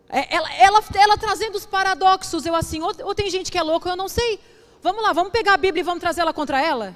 [0.08, 3.62] É, ela, ela, ela, trazendo os paradoxos, eu assim, ou, ou tem gente que é
[3.62, 4.38] louca, eu não sei.
[4.82, 6.94] Vamos lá, vamos pegar a Bíblia e vamos trazer ela contra ela?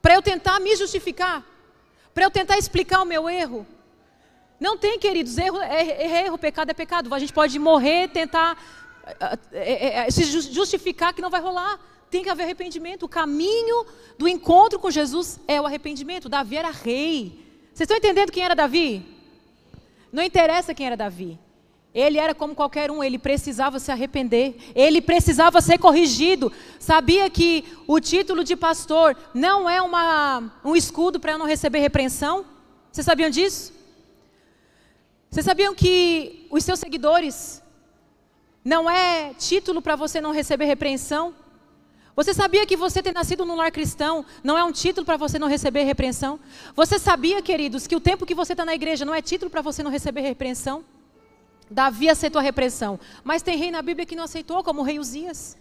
[0.00, 1.44] Para eu tentar me justificar
[2.14, 3.66] para eu tentar explicar o meu erro.
[4.58, 7.14] Não tem, queridos, erro é, é erro, pecado é pecado.
[7.14, 8.62] A gente pode morrer, tentar
[9.52, 11.80] é, é, se justificar que não vai rolar.
[12.10, 13.04] Tem que haver arrependimento.
[13.04, 13.86] O caminho
[14.18, 16.28] do encontro com Jesus é o arrependimento.
[16.28, 17.46] Davi era rei.
[17.72, 19.06] Vocês estão entendendo quem era Davi?
[20.12, 21.38] Não interessa quem era Davi.
[21.92, 26.52] Ele era como qualquer um, ele precisava se arrepender, ele precisava ser corrigido.
[26.78, 32.44] Sabia que o título de pastor não é uma, um escudo para não receber repreensão?
[32.92, 33.72] Vocês sabiam disso?
[35.28, 37.60] Vocês sabiam que os seus seguidores
[38.64, 41.34] não é título para você não receber repreensão?
[42.14, 45.40] Você sabia que você ter nascido num lar cristão não é um título para você
[45.40, 46.38] não receber repreensão?
[46.76, 49.62] Você sabia, queridos, que o tempo que você está na igreja não é título para
[49.62, 50.84] você não receber repreensão?
[51.70, 52.98] Davi aceitou a repressão.
[53.22, 55.56] Mas tem rei na Bíblia que não aceitou, como o rei Uzias.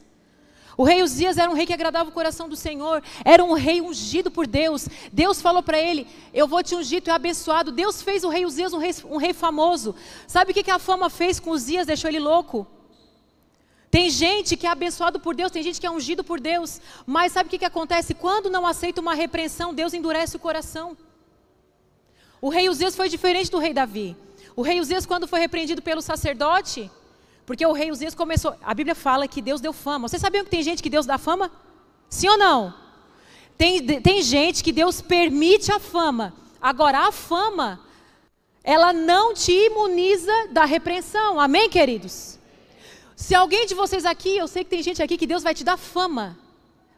[0.75, 3.81] O rei Uzias era um rei que agradava o coração do Senhor, era um rei
[3.81, 4.87] ungido por Deus.
[5.11, 7.71] Deus falou para ele: Eu vou te ungir, tu é abençoado.
[7.71, 9.93] Deus fez o rei Uzias um rei, um rei famoso.
[10.25, 11.85] Sabe o que, que a fama fez com Uzias?
[11.85, 12.65] Deixou ele louco.
[13.91, 17.31] Tem gente que é abençoado por Deus, tem gente que é ungido por Deus, mas
[17.31, 18.13] sabe o que, que acontece?
[18.13, 20.95] Quando não aceita uma repreensão, Deus endurece o coração.
[22.39, 24.15] O rei Uzias foi diferente do rei Davi.
[24.59, 26.91] O rei Uzias, quando foi repreendido pelo sacerdote,
[27.45, 28.53] porque o rei Uzias começou.
[28.61, 30.09] A Bíblia fala que Deus deu fama.
[30.09, 31.49] Vocês sabiam que tem gente que Deus dá fama?
[32.09, 32.73] Sim ou não?
[33.57, 36.33] Tem, tem gente que Deus permite a fama.
[36.61, 37.79] Agora, a fama,
[38.61, 41.39] ela não te imuniza da repreensão.
[41.39, 42.37] Amém, queridos?
[43.15, 45.63] Se alguém de vocês aqui, eu sei que tem gente aqui que Deus vai te
[45.63, 46.37] dar fama.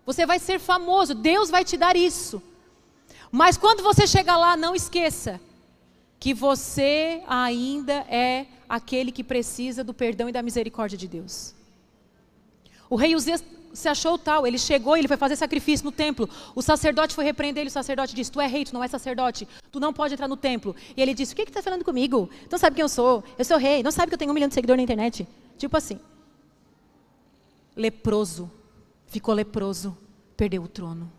[0.04, 2.42] Você vai ser famoso, Deus vai te dar isso.
[3.32, 5.40] Mas quando você chegar lá, não esqueça
[6.22, 11.56] que você ainda é aquele que precisa do perdão e da misericórdia de Deus.
[12.88, 16.30] O rei Uzias se achou tal, ele chegou ele foi fazer sacrifício no templo.
[16.54, 19.48] O sacerdote foi repreender ele, o sacerdote disse: Tu é rei, tu não é sacerdote,
[19.72, 20.76] tu não pode entrar no templo.
[20.96, 22.30] E ele disse: O que, que tu está falando comigo?
[22.48, 23.24] Tu não sabe quem eu sou?
[23.36, 25.28] Eu sou rei, não sabe que eu tenho um milhão de seguidores na internet?
[25.58, 26.00] Tipo assim.
[27.76, 28.52] Leproso,
[29.08, 29.98] ficou leproso,
[30.38, 31.12] perdeu o trono.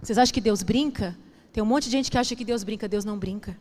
[0.00, 1.16] Vocês acham que Deus brinca?
[1.52, 3.56] Tem um monte de gente que acha que Deus brinca, Deus não brinca.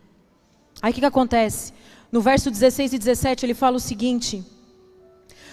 [0.79, 1.73] Aí o que, que acontece?
[2.11, 4.43] No verso 16 e 17 ele fala o seguinte.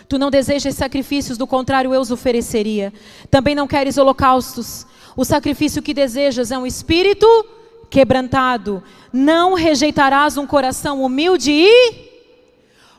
[0.08, 2.92] Tu não desejas sacrifícios, do contrário eu os ofereceria.
[3.30, 4.86] Também não queres holocaustos.
[5.16, 7.26] O sacrifício que desejas é um espírito
[7.90, 8.82] quebrantado.
[9.12, 12.08] Não rejeitarás um coração humilde e.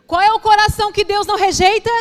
[0.05, 1.91] Qual é o coração que Deus não rejeita?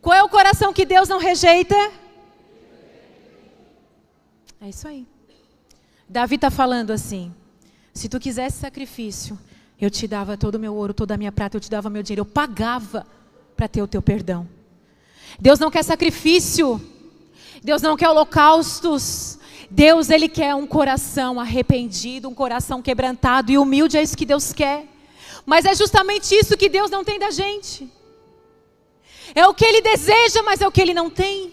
[0.00, 1.76] Qual é o coração que Deus não rejeita?
[4.60, 5.06] É isso aí.
[6.08, 7.34] Davi está falando assim:
[7.92, 9.38] se tu quisesse sacrifício,
[9.80, 12.02] eu te dava todo o meu ouro, toda a minha prata, eu te dava meu
[12.02, 13.06] dinheiro, eu pagava
[13.56, 14.48] para ter o teu perdão.
[15.38, 16.80] Deus não quer sacrifício,
[17.62, 19.38] Deus não quer holocaustos.
[19.70, 24.52] Deus, Ele quer um coração arrependido, um coração quebrantado e humilde, é isso que Deus
[24.52, 24.84] quer.
[25.46, 27.88] Mas é justamente isso que Deus não tem da gente.
[29.32, 31.52] É o que Ele deseja, mas é o que Ele não tem.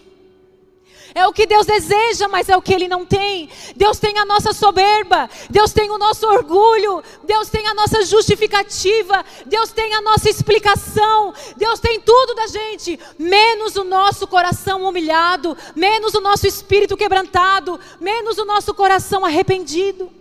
[1.18, 3.50] É o que Deus deseja, mas é o que Ele não tem.
[3.74, 9.24] Deus tem a nossa soberba, Deus tem o nosso orgulho, Deus tem a nossa justificativa,
[9.44, 15.56] Deus tem a nossa explicação, Deus tem tudo da gente, menos o nosso coração humilhado,
[15.74, 20.12] menos o nosso espírito quebrantado, menos o nosso coração arrependido.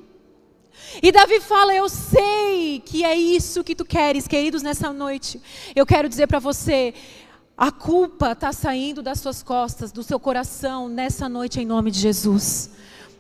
[1.00, 5.40] E Davi fala: Eu sei que é isso que tu queres, queridos, nessa noite.
[5.76, 6.96] Eu quero dizer para você:
[7.58, 12.00] a culpa está saindo das suas costas, do seu coração, nessa noite, em nome de
[12.00, 12.70] Jesus.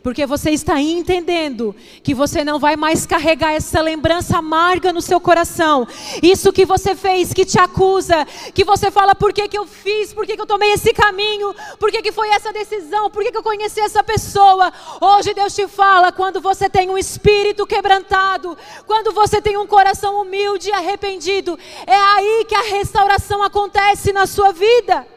[0.04, 5.20] Porque você está entendendo que você não vai mais carregar essa lembrança amarga no seu
[5.20, 5.88] coração.
[6.22, 10.14] Isso que você fez, que te acusa, que você fala por que, que eu fiz,
[10.14, 13.32] por que, que eu tomei esse caminho, por que, que foi essa decisão, por que,
[13.32, 14.72] que eu conheci essa pessoa.
[15.02, 20.22] Hoje Deus te fala, quando você tem um espírito quebrantado, quando você tem um coração
[20.22, 25.17] humilde e arrependido, é aí que a restauração acontece na sua vida.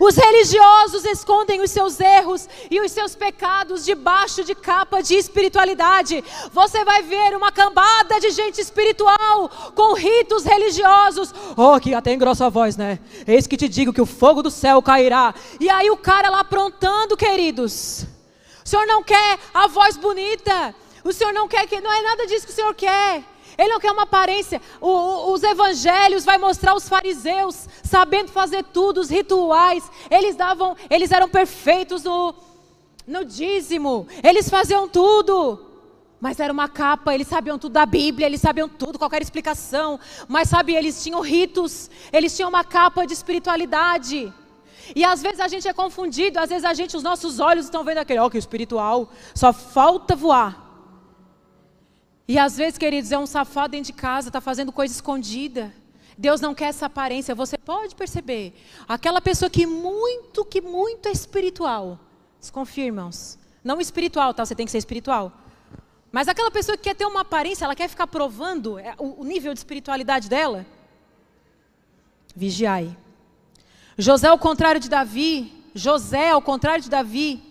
[0.00, 6.22] Os religiosos escondem os seus erros e os seus pecados debaixo de capa de espiritualidade.
[6.52, 11.34] Você vai ver uma cambada de gente espiritual com ritos religiosos.
[11.56, 12.98] Oh, que até engrossa a voz, né?
[13.26, 15.34] Eis que te digo que o fogo do céu cairá.
[15.58, 18.06] E aí o cara lá aprontando, queridos.
[18.64, 20.74] O senhor não quer a voz bonita.
[21.02, 23.24] O senhor não quer que não é nada disso que o senhor quer.
[23.58, 24.62] Ele não quer uma aparência.
[24.80, 29.90] O, o, os evangelhos vai mostrar os fariseus sabendo fazer tudo, os rituais.
[30.08, 32.32] Eles davam, eles eram perfeitos no,
[33.04, 34.06] no dízimo.
[34.22, 35.66] Eles faziam tudo.
[36.20, 39.98] Mas era uma capa, eles sabiam tudo da Bíblia, eles sabiam tudo, qualquer explicação.
[40.28, 44.32] Mas sabe, eles tinham ritos, eles tinham uma capa de espiritualidade.
[44.94, 47.84] E às vezes a gente é confundido, às vezes a gente, os nossos olhos estão
[47.84, 50.67] vendo aquele, ó, oh, que espiritual, só falta voar.
[52.28, 55.72] E às vezes, queridos, é um safado dentro de casa, está fazendo coisa escondida.
[56.16, 57.34] Deus não quer essa aparência.
[57.34, 58.52] Você pode perceber.
[58.86, 61.98] Aquela pessoa que muito, que muito é espiritual.
[62.38, 63.38] Desconfia, irmãos.
[63.64, 64.44] Não espiritual, tá?
[64.44, 65.32] Você tem que ser espiritual.
[66.12, 69.54] Mas aquela pessoa que quer ter uma aparência, ela quer ficar provando é, o nível
[69.54, 70.66] de espiritualidade dela.
[72.36, 72.94] Vigiai.
[73.96, 77.42] José, ao contrário de Davi, José, ao contrário de Davi,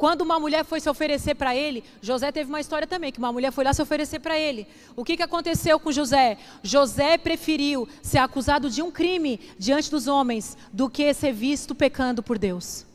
[0.00, 3.30] quando uma mulher foi se oferecer para ele, José teve uma história também, que uma
[3.30, 4.66] mulher foi lá se oferecer para ele.
[4.96, 6.38] O que, que aconteceu com José?
[6.62, 12.22] José preferiu ser acusado de um crime diante dos homens do que ser visto pecando
[12.22, 12.86] por Deus.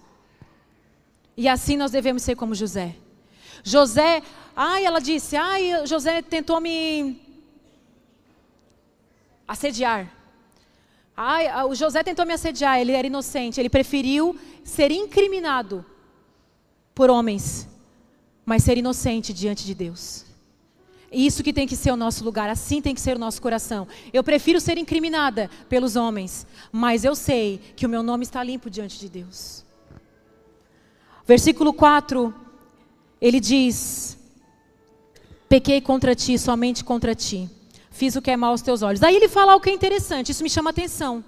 [1.37, 2.95] E assim nós devemos ser como José.
[3.63, 4.23] José,
[4.55, 7.21] ai, ela disse, ai, José tentou me
[9.47, 10.11] assediar.
[11.15, 15.85] Ai, o José tentou me assediar, ele era inocente, ele preferiu ser incriminado
[16.95, 17.67] por homens,
[18.45, 20.25] mas ser inocente diante de Deus.
[21.11, 23.87] Isso que tem que ser o nosso lugar, assim tem que ser o nosso coração.
[24.11, 28.69] Eu prefiro ser incriminada pelos homens, mas eu sei que o meu nome está limpo
[28.69, 29.63] diante de Deus.
[31.25, 32.33] Versículo 4,
[33.21, 34.17] ele diz:
[35.47, 37.49] Pequei contra ti, somente contra ti.
[37.89, 39.01] Fiz o que é mal aos teus olhos.
[39.03, 41.23] Aí ele fala algo que é interessante, isso me chama atenção.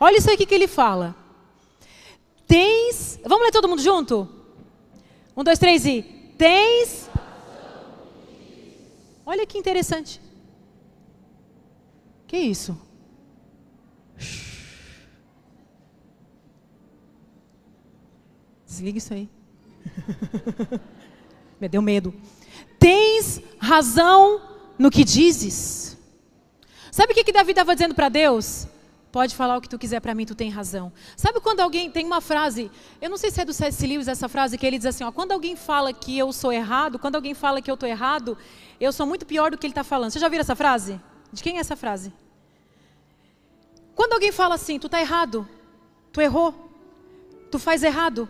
[0.00, 1.23] Olha isso aqui que ele fala.
[2.46, 3.18] Tens.
[3.24, 4.28] Vamos ler todo mundo junto?
[5.36, 6.02] Um, dois, três e.
[6.36, 7.10] Tens.
[9.26, 10.20] Olha que interessante.
[12.26, 12.78] Que isso?
[18.66, 19.28] Desliga isso aí.
[21.60, 22.12] Me deu medo.
[22.78, 24.40] Tens razão
[24.78, 25.96] no que dizes.
[26.90, 28.66] Sabe o que, que Davi estava dizendo para Deus?
[29.14, 30.92] Pode falar o que tu quiser para mim, tu tem razão.
[31.16, 32.68] Sabe quando alguém tem uma frase,
[33.00, 33.86] eu não sei se é do C.S.
[33.86, 36.98] Lewis essa frase, que ele diz assim, ó, quando alguém fala que eu sou errado,
[36.98, 38.36] quando alguém fala que eu estou errado,
[38.80, 40.10] eu sou muito pior do que ele está falando.
[40.10, 41.00] Você já viu essa frase?
[41.32, 42.12] De quem é essa frase?
[43.94, 45.48] Quando alguém fala assim, tu está errado,
[46.12, 46.52] tu errou,
[47.52, 48.28] tu faz errado,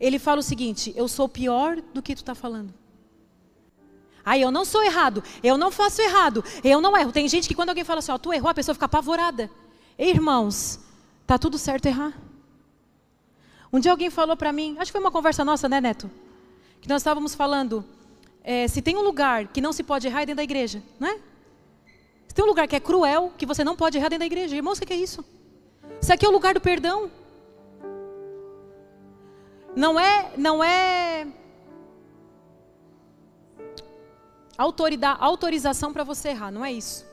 [0.00, 2.74] ele fala o seguinte, eu sou pior do que tu está falando.
[4.24, 7.12] Aí eu não sou errado, eu não faço errado, eu não erro.
[7.12, 9.48] Tem gente que quando alguém fala assim, ó, tu errou, a pessoa fica apavorada.
[9.98, 10.80] Irmãos,
[11.26, 12.12] tá tudo certo errar.
[13.72, 16.10] Um dia alguém falou para mim, acho que foi uma conversa nossa, né, Neto?
[16.80, 17.84] Que nós estávamos falando,
[18.44, 21.08] é, se tem um lugar que não se pode errar é dentro da igreja, não
[21.08, 21.18] é?
[22.28, 24.56] Se tem um lugar que é cruel, que você não pode errar dentro da igreja,
[24.56, 25.24] irmãos, o que é isso?
[26.00, 27.10] Isso aqui é o lugar do perdão.
[29.74, 31.26] Não é, não é
[34.58, 37.06] autoridade, autorização para você errar, não é isso.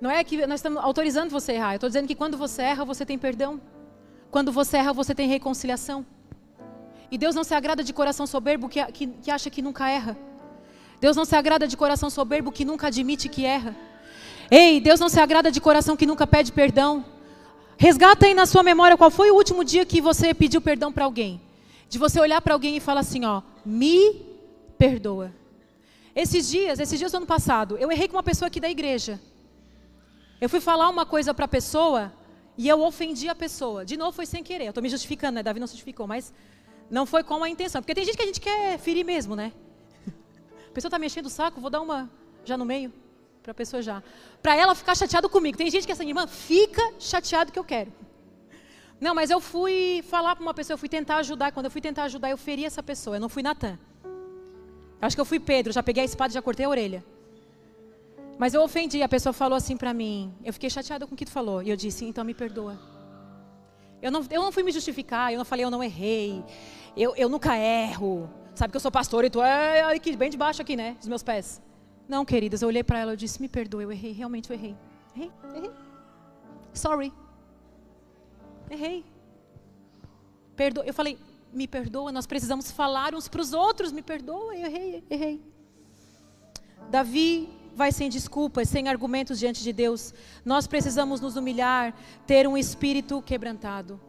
[0.00, 1.72] Não é que nós estamos autorizando você a errar.
[1.72, 3.60] Eu estou dizendo que quando você erra, você tem perdão.
[4.30, 6.06] Quando você erra, você tem reconciliação.
[7.10, 10.16] E Deus não se agrada de coração soberbo que, que, que acha que nunca erra.
[11.00, 13.74] Deus não se agrada de coração soberbo que nunca admite que erra.
[14.50, 17.04] Ei, Deus não se agrada de coração que nunca pede perdão.
[17.76, 21.04] Resgata aí na sua memória qual foi o último dia que você pediu perdão para
[21.04, 21.40] alguém.
[21.88, 24.20] De você olhar para alguém e falar assim, ó, me
[24.76, 25.32] perdoa.
[26.14, 29.20] Esses dias, esses dias do ano passado, eu errei com uma pessoa aqui da igreja.
[30.40, 32.12] Eu fui falar uma coisa para a pessoa
[32.56, 33.84] e eu ofendi a pessoa.
[33.84, 34.66] De novo foi sem querer.
[34.66, 35.42] Eu estou me justificando, né?
[35.42, 36.32] Davi não se justificou, mas
[36.90, 37.82] não foi com a intenção.
[37.82, 39.52] Porque tem gente que a gente quer ferir mesmo, né?
[40.06, 42.08] A pessoa está mexendo o saco, vou dar uma
[42.44, 42.92] já no meio
[43.42, 44.02] para a pessoa já.
[44.40, 45.58] Para ela ficar chateada comigo.
[45.58, 47.92] Tem gente que é assim, irmã, fica chateado que eu quero.
[49.00, 51.50] Não, mas eu fui falar para uma pessoa, eu fui tentar ajudar.
[51.50, 53.16] Quando eu fui tentar ajudar, eu feri essa pessoa.
[53.16, 53.78] Eu não fui Natan.
[55.00, 57.04] Acho que eu fui Pedro, já peguei a espada e já cortei a orelha.
[58.38, 60.32] Mas eu ofendi, a pessoa falou assim para mim.
[60.44, 61.60] Eu fiquei chateada com o que tu falou.
[61.62, 62.78] E eu disse, então me perdoa.
[64.00, 66.44] Eu não, eu não fui me justificar, eu não falei, eu não errei.
[66.96, 68.30] Eu, eu nunca erro.
[68.54, 70.96] Sabe que eu sou pastor e tu é aqui, bem debaixo aqui, né?
[70.98, 71.60] Dos meus pés.
[72.08, 74.76] Não, queridas, eu olhei para ela e disse, me perdoa, eu errei, realmente eu errei.
[75.16, 75.70] Errei, errei.
[76.72, 77.12] Sorry.
[78.70, 79.04] Errei.
[80.54, 80.84] Perdoa.
[80.84, 81.18] Eu falei,
[81.52, 85.42] me perdoa, nós precisamos falar uns para os outros, me perdoa, eu errei, errei.
[86.88, 87.48] Davi
[87.78, 90.12] vai sem desculpas, sem argumentos diante de Deus.
[90.44, 91.94] Nós precisamos nos humilhar,
[92.26, 94.00] ter um espírito quebrantado.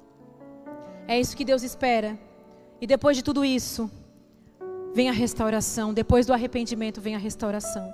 [1.08, 2.20] É isso que Deus espera.
[2.82, 3.90] E depois de tudo isso,
[4.92, 5.94] vem a restauração.
[5.94, 7.94] Depois do arrependimento, vem a restauração.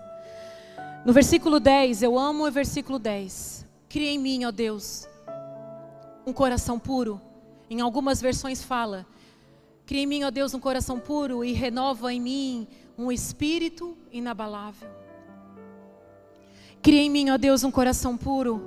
[1.05, 3.65] No versículo 10, eu amo o versículo 10.
[3.89, 5.09] Cria em mim, ó Deus,
[6.25, 7.19] um coração puro.
[7.69, 9.05] Em algumas versões fala:
[9.85, 12.67] Cria em mim, ó Deus, um coração puro e renova em mim
[12.97, 15.04] um espírito inabalável.
[16.85, 18.61] Cria em mim, ó Deus, um coração puro.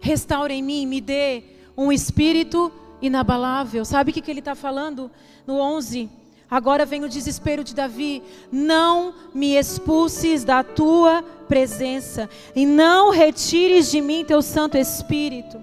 [0.00, 1.44] Restaura em mim, me dê
[1.76, 3.84] um espírito inabalável.
[3.84, 5.10] Sabe o que, que ele está falando
[5.46, 6.08] no 11?
[6.50, 8.22] Agora vem o desespero de Davi.
[8.50, 15.62] Não me expulses da tua presença e não retires de mim teu Santo Espírito.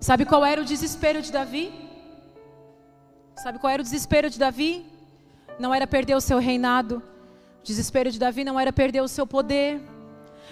[0.00, 1.70] Sabe qual era o desespero de Davi?
[3.36, 4.84] Sabe qual era o desespero de Davi?
[5.60, 7.00] Não era perder o seu reinado.
[7.60, 9.80] O desespero de Davi não era perder o seu poder.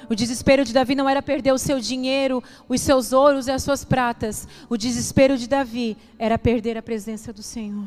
[0.08, 3.62] O desespero de Davi não era perder o seu dinheiro, os seus ouros e as
[3.62, 4.46] suas pratas.
[4.68, 7.86] O desespero de Davi era perder a presença do Senhor.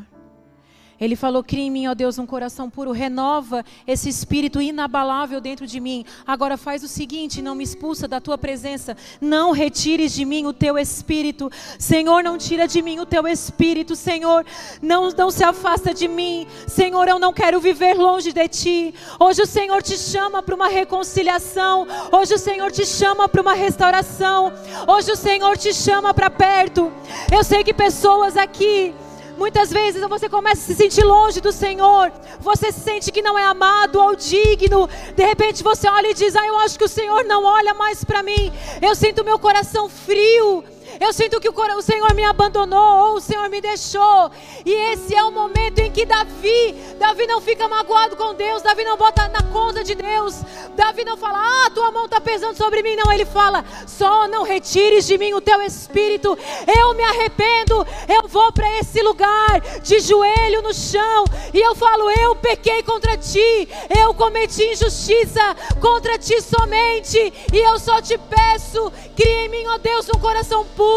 [1.00, 5.66] Ele falou: Cria em mim, ó Deus, um coração puro, renova esse espírito inabalável dentro
[5.66, 6.06] de mim.
[6.28, 10.54] Agora faz o seguinte: não me expulsa da tua presença, não retires de mim o
[10.54, 11.50] teu espírito.
[11.78, 14.46] Senhor, não tira de mim o teu espírito, Senhor,
[14.82, 16.46] não, não se afasta de mim.
[16.68, 18.94] Senhor, eu não quero viver longe de ti.
[19.20, 23.54] Hoje o Senhor te chama para uma reconciliação, hoje o Senhor te chama para uma
[23.54, 24.52] restauração,
[24.88, 26.92] hoje o Senhor te chama para perto.
[27.32, 28.94] Eu sei que pessoas aqui
[29.40, 32.12] Muitas vezes você começa a se sentir longe do Senhor,
[32.42, 34.90] você se sente que não é amado ou digno.
[35.16, 38.04] De repente você olha e diz: Ah, eu acho que o Senhor não olha mais
[38.04, 38.52] para mim.
[38.82, 40.62] Eu sinto meu coração frio.
[41.00, 44.30] Eu sinto que o Senhor me abandonou ou o Senhor me deixou.
[44.66, 48.84] E esse é o momento em que Davi, Davi não fica magoado com Deus, Davi
[48.84, 50.36] não bota na conta de Deus.
[50.76, 52.98] Davi não fala, ah, tua mão está pesando sobre mim.
[52.98, 56.38] Não, ele fala, só não retires de mim o teu espírito.
[56.78, 61.24] Eu me arrependo, eu vou para esse lugar de joelho no chão.
[61.54, 67.18] E eu falo, eu pequei contra ti, eu cometi injustiça contra ti somente.
[67.54, 70.89] E eu só te peço, cria em mim, ó Deus, um coração puro.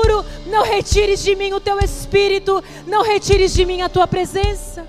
[0.47, 4.86] Não retires de mim o teu espírito, não retires de mim a tua presença.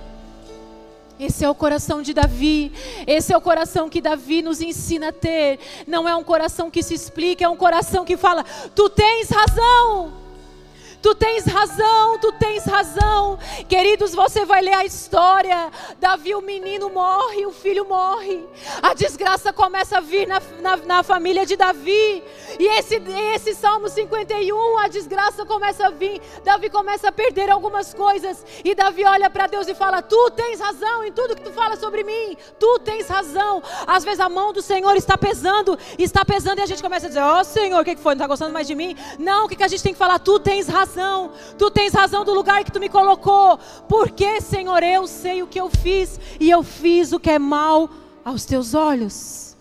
[1.20, 2.72] Esse é o coração de Davi.
[3.08, 5.60] Esse é o coração que Davi nos ensina a ter.
[5.88, 8.44] Não é um coração que se explica, é um coração que fala:
[8.76, 10.23] Tu tens razão.
[11.04, 13.38] Tu tens razão, tu tens razão.
[13.68, 15.70] Queridos, você vai ler a história.
[16.00, 18.48] Davi, o menino morre, o filho morre.
[18.82, 22.24] A desgraça começa a vir na, na, na família de Davi.
[22.58, 23.02] E esse,
[23.36, 26.22] esse Salmo 51, a desgraça começa a vir.
[26.42, 28.46] Davi começa a perder algumas coisas.
[28.64, 31.76] E Davi olha para Deus e fala: Tu tens razão em tudo que tu fala
[31.76, 32.38] sobre mim.
[32.58, 33.62] Tu tens razão.
[33.86, 37.10] Às vezes a mão do Senhor está pesando, está pesando, e a gente começa a
[37.10, 38.14] dizer: Ó oh, Senhor, o que foi?
[38.14, 38.96] Não está gostando mais de mim?
[39.20, 40.18] Não, o que, que a gente tem que falar?
[40.18, 41.32] Tu tens razão razão.
[41.58, 43.58] Tu tens razão do lugar que tu me colocou.
[43.88, 47.90] Porque, Senhor, eu sei o que eu fiz e eu fiz o que é mal
[48.24, 49.58] aos teus olhos.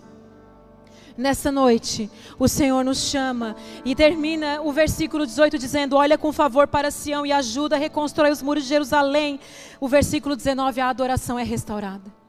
[1.16, 3.55] Nessa noite, o Senhor nos chama
[3.85, 8.30] e termina o versículo 18 dizendo: Olha com favor para Sião e ajuda a reconstruir
[8.30, 9.39] os muros de Jerusalém.
[9.78, 12.22] O versículo 19: A adoração é restaurada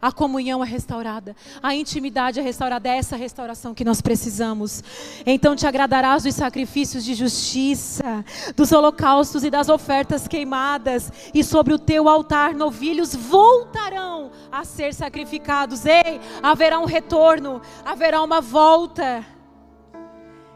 [0.00, 4.82] a comunhão é restaurada, a intimidade é restaurada, é essa restauração que nós precisamos.
[5.26, 8.24] Então te agradarás dos sacrifícios de justiça,
[8.56, 14.94] dos holocaustos e das ofertas queimadas, e sobre o teu altar novilhos voltarão a ser
[14.94, 15.84] sacrificados.
[15.84, 19.37] Ei, haverá um retorno, haverá uma volta.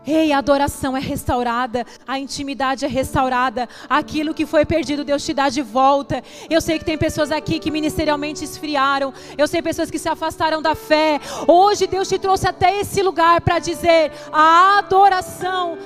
[0.05, 5.32] Ei, a adoração é restaurada, a intimidade é restaurada, aquilo que foi perdido, Deus te
[5.32, 6.24] dá de volta.
[6.50, 10.61] Eu sei que tem pessoas aqui que ministerialmente esfriaram, eu sei pessoas que se afastaram
[10.61, 11.20] da fé.
[11.46, 15.78] Hoje Deus te trouxe até esse lugar para dizer: a adoração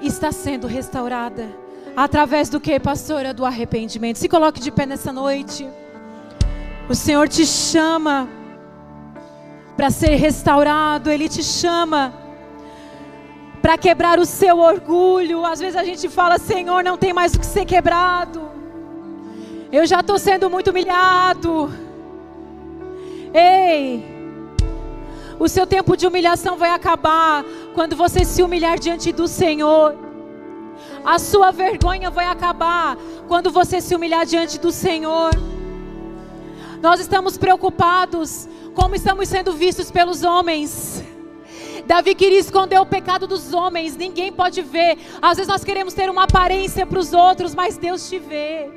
[0.00, 1.48] está sendo restaurada.
[1.96, 3.34] Através do que, pastora?
[3.34, 4.18] Do arrependimento.
[4.18, 5.68] Se coloque de pé nessa noite.
[6.88, 8.28] O Senhor te chama
[9.76, 12.23] para ser restaurado, Ele te chama
[13.64, 15.42] para quebrar o seu orgulho.
[15.42, 18.42] Às vezes a gente fala, Senhor, não tem mais o que ser quebrado.
[19.72, 21.72] Eu já estou sendo muito humilhado.
[23.32, 24.04] Ei,
[25.40, 27.42] o seu tempo de humilhação vai acabar
[27.74, 29.96] quando você se humilhar diante do Senhor.
[31.02, 35.30] A sua vergonha vai acabar quando você se humilhar diante do Senhor.
[36.82, 41.02] Nós estamos preocupados como estamos sendo vistos pelos homens.
[41.86, 44.98] Davi queria esconder o pecado dos homens, ninguém pode ver.
[45.20, 48.70] Às vezes nós queremos ter uma aparência para os outros, mas Deus te vê.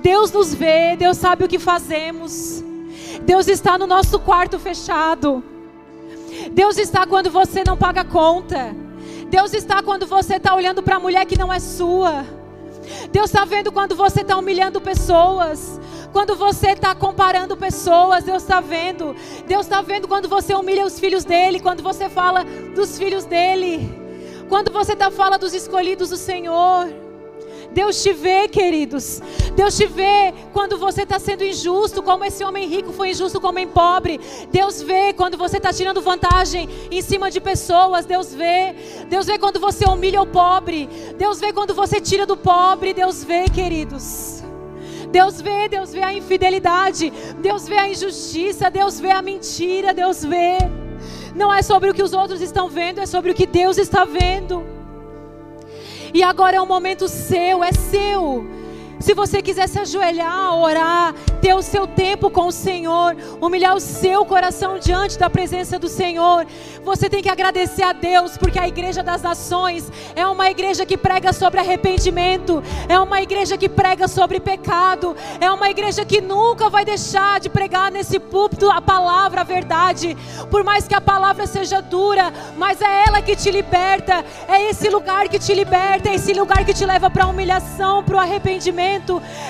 [0.00, 2.62] Deus nos vê, Deus sabe o que fazemos.
[3.22, 5.42] Deus está no nosso quarto fechado.
[6.52, 8.74] Deus está quando você não paga conta.
[9.28, 12.24] Deus está quando você está olhando para a mulher que não é sua.
[13.10, 15.80] Deus está vendo quando você está humilhando pessoas.
[16.12, 19.14] Quando você está comparando pessoas, Deus está vendo.
[19.46, 22.44] Deus está vendo quando você humilha os filhos dele, quando você fala
[22.74, 23.88] dos filhos dele,
[24.48, 26.88] quando você tá, fala dos escolhidos do Senhor.
[27.72, 29.20] Deus te vê, queridos.
[29.54, 33.48] Deus te vê quando você está sendo injusto, como esse homem rico foi injusto com
[33.48, 34.18] o homem pobre.
[34.50, 38.06] Deus vê quando você está tirando vantagem em cima de pessoas.
[38.06, 38.74] Deus vê.
[39.10, 40.88] Deus vê quando você humilha o pobre.
[41.18, 42.94] Deus vê quando você tira do pobre.
[42.94, 44.35] Deus vê, queridos.
[45.10, 50.24] Deus vê, Deus vê a infidelidade, Deus vê a injustiça, Deus vê a mentira, Deus
[50.24, 50.58] vê.
[51.34, 54.04] Não é sobre o que os outros estão vendo, é sobre o que Deus está
[54.04, 54.64] vendo.
[56.14, 58.55] E agora é um momento seu, é seu.
[58.98, 63.80] Se você quiser se ajoelhar, orar, ter o seu tempo com o Senhor, humilhar o
[63.80, 66.46] seu coração diante da presença do Senhor,
[66.82, 70.96] você tem que agradecer a Deus, porque a Igreja das Nações é uma igreja que
[70.96, 76.70] prega sobre arrependimento, é uma igreja que prega sobre pecado, é uma igreja que nunca
[76.70, 80.16] vai deixar de pregar nesse púlpito a palavra, a verdade,
[80.50, 84.88] por mais que a palavra seja dura, mas é ela que te liberta, é esse
[84.88, 88.18] lugar que te liberta, é esse lugar que te leva para a humilhação, para o
[88.18, 88.85] arrependimento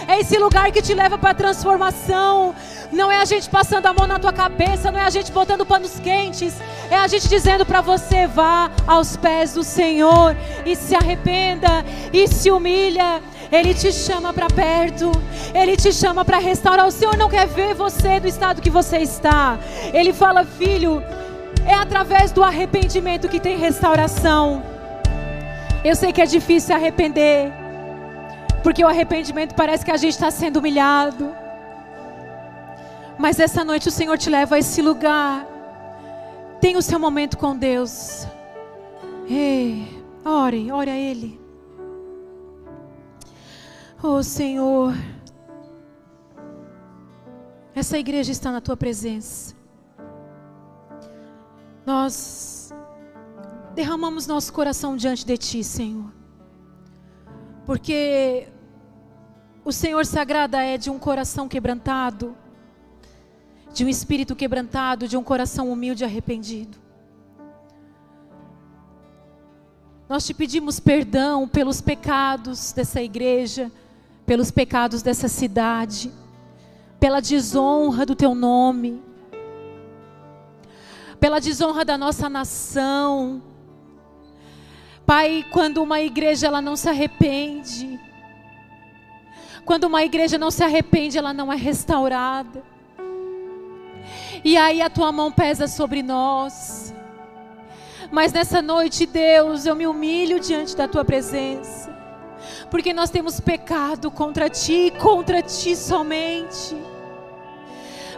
[0.08, 2.54] é esse lugar que te leva para a transformação.
[2.92, 5.66] Não é a gente passando a mão na tua cabeça, não é a gente botando
[5.66, 6.54] panos quentes,
[6.90, 12.26] é a gente dizendo para você: vá aos pés do Senhor e se arrependa e
[12.28, 13.22] se humilha.
[13.50, 15.10] Ele te chama para perto,
[15.54, 16.86] Ele te chama para restaurar.
[16.86, 19.58] O Senhor não quer ver você do estado que você está.
[19.92, 21.02] Ele fala, filho,
[21.64, 24.62] é através do arrependimento que tem restauração.
[25.84, 27.65] Eu sei que é difícil arrepender.
[28.66, 31.32] Porque o arrependimento parece que a gente está sendo humilhado.
[33.16, 35.46] Mas essa noite o Senhor te leva a esse lugar.
[36.60, 38.26] Tenha o seu momento com Deus.
[39.28, 41.40] Ei, ore, ore a Ele.
[44.02, 44.92] Oh Senhor,
[47.72, 49.54] essa igreja está na tua presença.
[51.86, 52.74] Nós
[53.76, 56.12] derramamos nosso coração diante de ti, Senhor.
[57.64, 58.48] Porque
[59.66, 62.36] o Senhor se agrada é de um coração quebrantado,
[63.74, 66.78] de um espírito quebrantado, de um coração humilde e arrependido.
[70.08, 73.72] Nós te pedimos perdão pelos pecados dessa igreja,
[74.24, 76.12] pelos pecados dessa cidade,
[77.00, 79.02] pela desonra do teu nome,
[81.18, 83.42] pela desonra da nossa nação.
[85.04, 87.95] Pai, quando uma igreja ela não se arrepende,
[89.66, 92.62] quando uma igreja não se arrepende, ela não é restaurada.
[94.44, 96.94] E aí a tua mão pesa sobre nós.
[98.12, 101.92] Mas nessa noite, Deus, eu me humilho diante da tua presença.
[102.70, 106.76] Porque nós temos pecado contra ti, contra ti somente.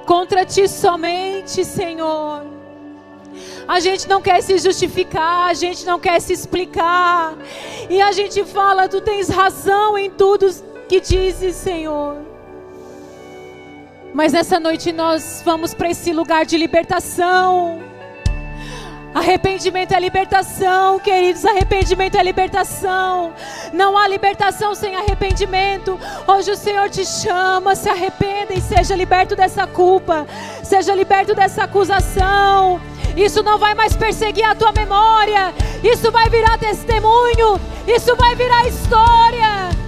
[0.05, 2.47] Contra ti somente, Senhor.
[3.67, 7.35] A gente não quer se justificar, a gente não quer se explicar.
[7.89, 10.47] E a gente fala, tu tens razão em tudo
[10.89, 12.17] que dizes, Senhor.
[14.15, 17.81] Mas nessa noite nós vamos para esse lugar de libertação.
[19.15, 21.45] Arrependimento é libertação, queridos.
[21.45, 23.35] Arrependimento é libertação.
[23.73, 25.99] Não há libertação sem arrependimento.
[26.27, 30.27] Hoje o Senhor te chama, se arrependa e seja liberto dessa culpa,
[30.63, 32.81] seja liberto dessa acusação.
[33.17, 35.55] Isso não vai mais perseguir a tua memória.
[35.83, 37.61] Isso vai virar testemunho.
[37.87, 39.88] Isso vai virar história.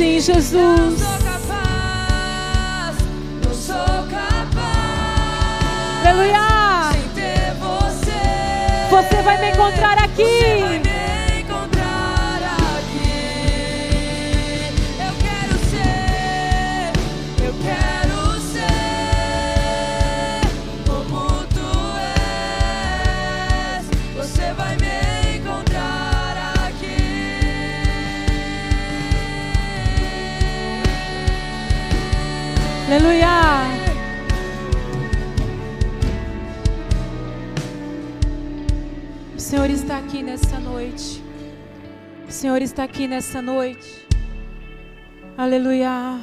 [0.00, 0.54] Sim, Jesus.
[0.54, 2.96] Não sou capaz,
[3.44, 4.46] não sou capaz.
[6.06, 6.49] Aleluia.
[32.92, 33.28] Aleluia.
[39.32, 41.22] O Senhor está aqui nessa noite.
[42.28, 44.08] O Senhor está aqui nessa noite.
[45.38, 46.18] Aleluia.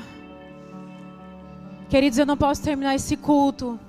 [1.88, 3.80] Queridos, eu não posso terminar esse culto.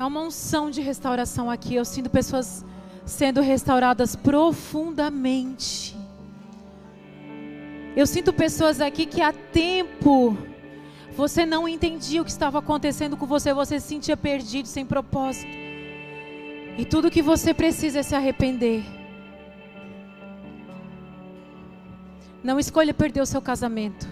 [0.00, 1.74] É uma unção de restauração aqui.
[1.74, 2.64] Eu sinto pessoas
[3.04, 5.94] sendo restauradas profundamente.
[7.94, 10.47] Eu sinto pessoas aqui que há tempo
[11.18, 15.50] você não entendia o que estava acontecendo com você, você se sentia perdido, sem propósito.
[16.78, 18.84] E tudo que você precisa é se arrepender.
[22.40, 24.06] Não escolha perder o seu casamento.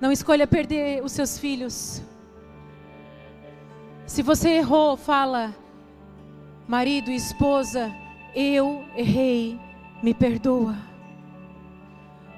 [0.00, 2.02] Não escolha perder os seus filhos.
[4.06, 5.54] Se você errou, fala,
[6.66, 7.92] marido, esposa,
[8.34, 9.56] eu errei,
[10.02, 10.91] me perdoa.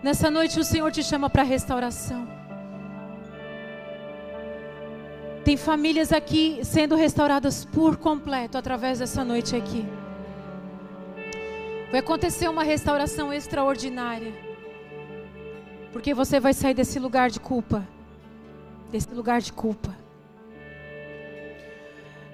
[0.05, 2.29] Nessa noite o Senhor te chama para restauração.
[5.43, 9.83] Tem famílias aqui sendo restauradas por completo através dessa noite aqui.
[11.91, 14.35] Vai acontecer uma restauração extraordinária.
[15.91, 17.83] Porque você vai sair desse lugar de culpa.
[18.93, 19.97] Desse lugar de culpa.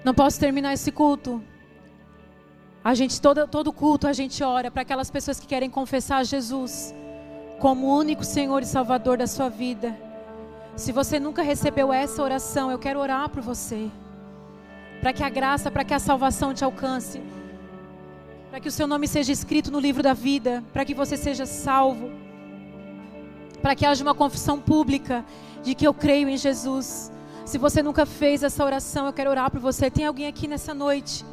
[0.03, 1.41] Não posso terminar esse culto.
[2.83, 6.93] A gente, todo, todo culto, a gente ora para aquelas pessoas que querem confessar Jesus
[7.61, 9.95] como o único Senhor e Salvador da sua vida.
[10.75, 13.87] Se você nunca recebeu essa oração, eu quero orar por você.
[14.99, 17.21] Para que a graça, para que a salvação te alcance.
[18.49, 20.63] Para que o seu nome seja escrito no livro da vida.
[20.73, 22.09] Para que você seja salvo.
[23.61, 25.23] Para que haja uma confissão pública
[25.61, 27.11] de que eu creio em Jesus.
[27.45, 29.91] Se você nunca fez essa oração, eu quero orar por você.
[29.91, 31.23] Tem alguém aqui nessa noite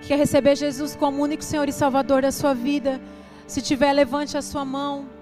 [0.00, 3.00] que quer receber Jesus como único Senhor e Salvador da sua vida?
[3.46, 5.14] Se tiver, levante a sua mão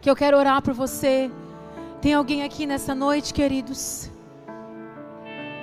[0.00, 1.30] que eu quero orar por você.
[2.00, 4.10] Tem alguém aqui nessa noite, queridos,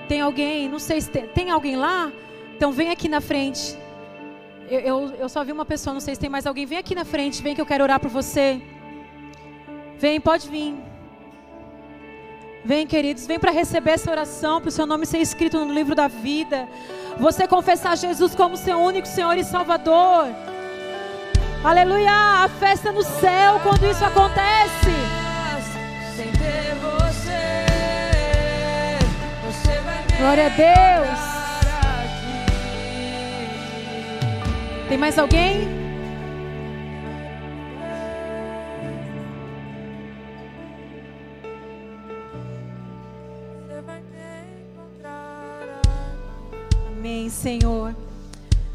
[0.08, 2.12] Tem alguém, não sei se tem, tem alguém lá?
[2.56, 3.78] Então vem aqui na frente.
[4.70, 6.66] Eu, eu, eu, só vi uma pessoa, não sei se tem mais alguém.
[6.66, 8.62] Vem aqui na frente, vem que eu quero orar por você.
[9.98, 10.76] Vem, pode vir.
[12.64, 15.96] Vem, queridos, vem para receber essa oração, para o seu nome ser escrito no livro
[15.96, 16.68] da vida.
[17.18, 20.28] Você confessar Jesus como seu único Senhor e Salvador.
[21.66, 22.43] Aleluia!
[22.43, 24.91] A festa no céu quando isso acontece.
[26.16, 27.66] Sem ter você,
[29.43, 31.20] você vai Glória a Deus.
[34.88, 35.68] Tem mais alguém?
[43.68, 44.03] Você vai
[46.95, 47.95] Amém, Senhor.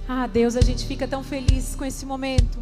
[0.09, 2.59] Ah, Deus, a gente fica tão feliz com esse momento.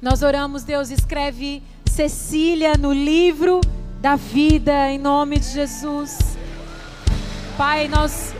[0.00, 3.60] Nós oramos, Deus, escreve Cecília no livro
[4.00, 6.38] da vida, em nome de Jesus.
[7.56, 8.32] Pai, nós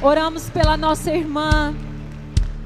[0.00, 1.76] oramos pela nossa irmã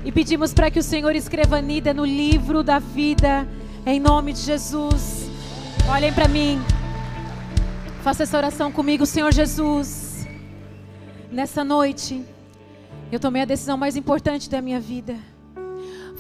[0.04, 3.48] e pedimos para que o Senhor escreva Nida no livro da vida,
[3.84, 5.28] em nome de Jesus.
[5.90, 6.62] Olhem para mim,
[8.04, 10.28] faça essa oração comigo, Senhor Jesus.
[11.28, 12.24] Nessa noite,
[13.10, 15.32] eu tomei a decisão mais importante da minha vida.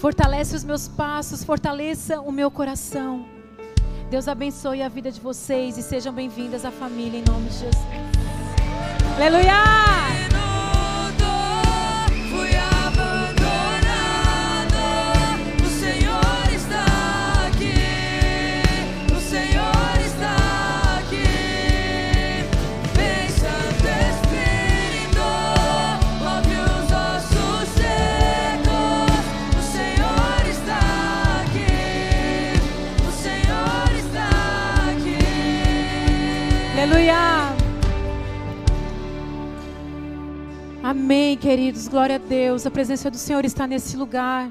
[0.02, 3.24] Fortalece os meus passos, fortaleça o meu coração.
[4.10, 7.86] Deus abençoe a vida de vocês e sejam bem-vindas à família em nome de Jesus.
[9.14, 10.21] Aleluia!
[40.84, 41.86] Amém, queridos.
[41.86, 42.66] Glória a Deus.
[42.66, 44.50] A presença do Senhor está nesse lugar.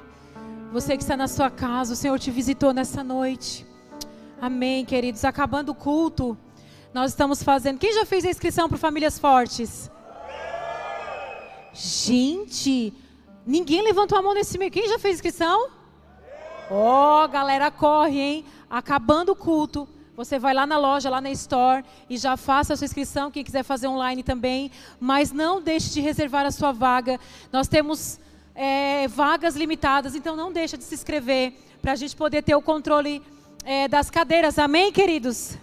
[0.72, 3.66] Você que está na sua casa, o Senhor te visitou nessa noite.
[4.40, 5.26] Amém, queridos.
[5.26, 6.38] Acabando o culto,
[6.94, 7.80] nós estamos fazendo.
[7.80, 9.92] Quem já fez a inscrição para Famílias Fortes?
[11.74, 12.94] Gente,
[13.46, 14.72] ninguém levantou a mão nesse meio.
[14.72, 15.70] Quem já fez inscrição?
[16.70, 18.46] Ó, oh, galera, corre, hein?
[18.70, 19.86] Acabando o culto,
[20.24, 23.32] você vai lá na loja, lá na Store e já faça a sua inscrição.
[23.32, 24.72] Quem quiser fazer online também.
[25.00, 27.20] Mas não deixe de reservar a sua vaga.
[27.52, 28.20] Nós temos
[28.54, 32.62] é, vagas limitadas, então não deixe de se inscrever para a gente poder ter o
[32.62, 33.22] controle
[33.66, 34.60] é, das cadeiras.
[34.60, 35.58] Amém, queridos?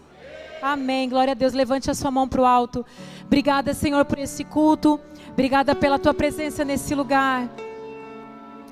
[0.61, 1.09] Amém.
[1.09, 1.53] Glória a Deus.
[1.53, 2.85] Levante a sua mão para o alto.
[3.25, 4.99] Obrigada, Senhor, por esse culto.
[5.31, 7.49] Obrigada pela tua presença nesse lugar.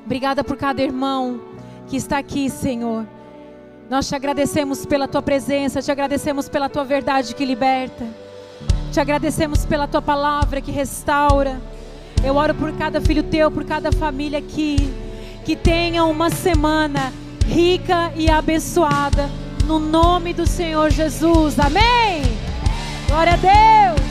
[0.04, 1.40] Obrigada por cada irmão
[1.86, 3.06] que está aqui, Senhor.
[3.88, 8.04] Nós te agradecemos pela tua presença, te agradecemos pela tua verdade que liberta.
[8.92, 11.60] Te agradecemos pela tua palavra que restaura.
[12.24, 14.92] Eu oro por cada filho teu, por cada família aqui,
[15.44, 17.12] que tenha uma semana
[17.46, 19.30] rica e abençoada
[19.66, 21.58] no nome do Senhor Jesus.
[21.60, 22.22] Amém.
[23.08, 24.05] Glória a Deus.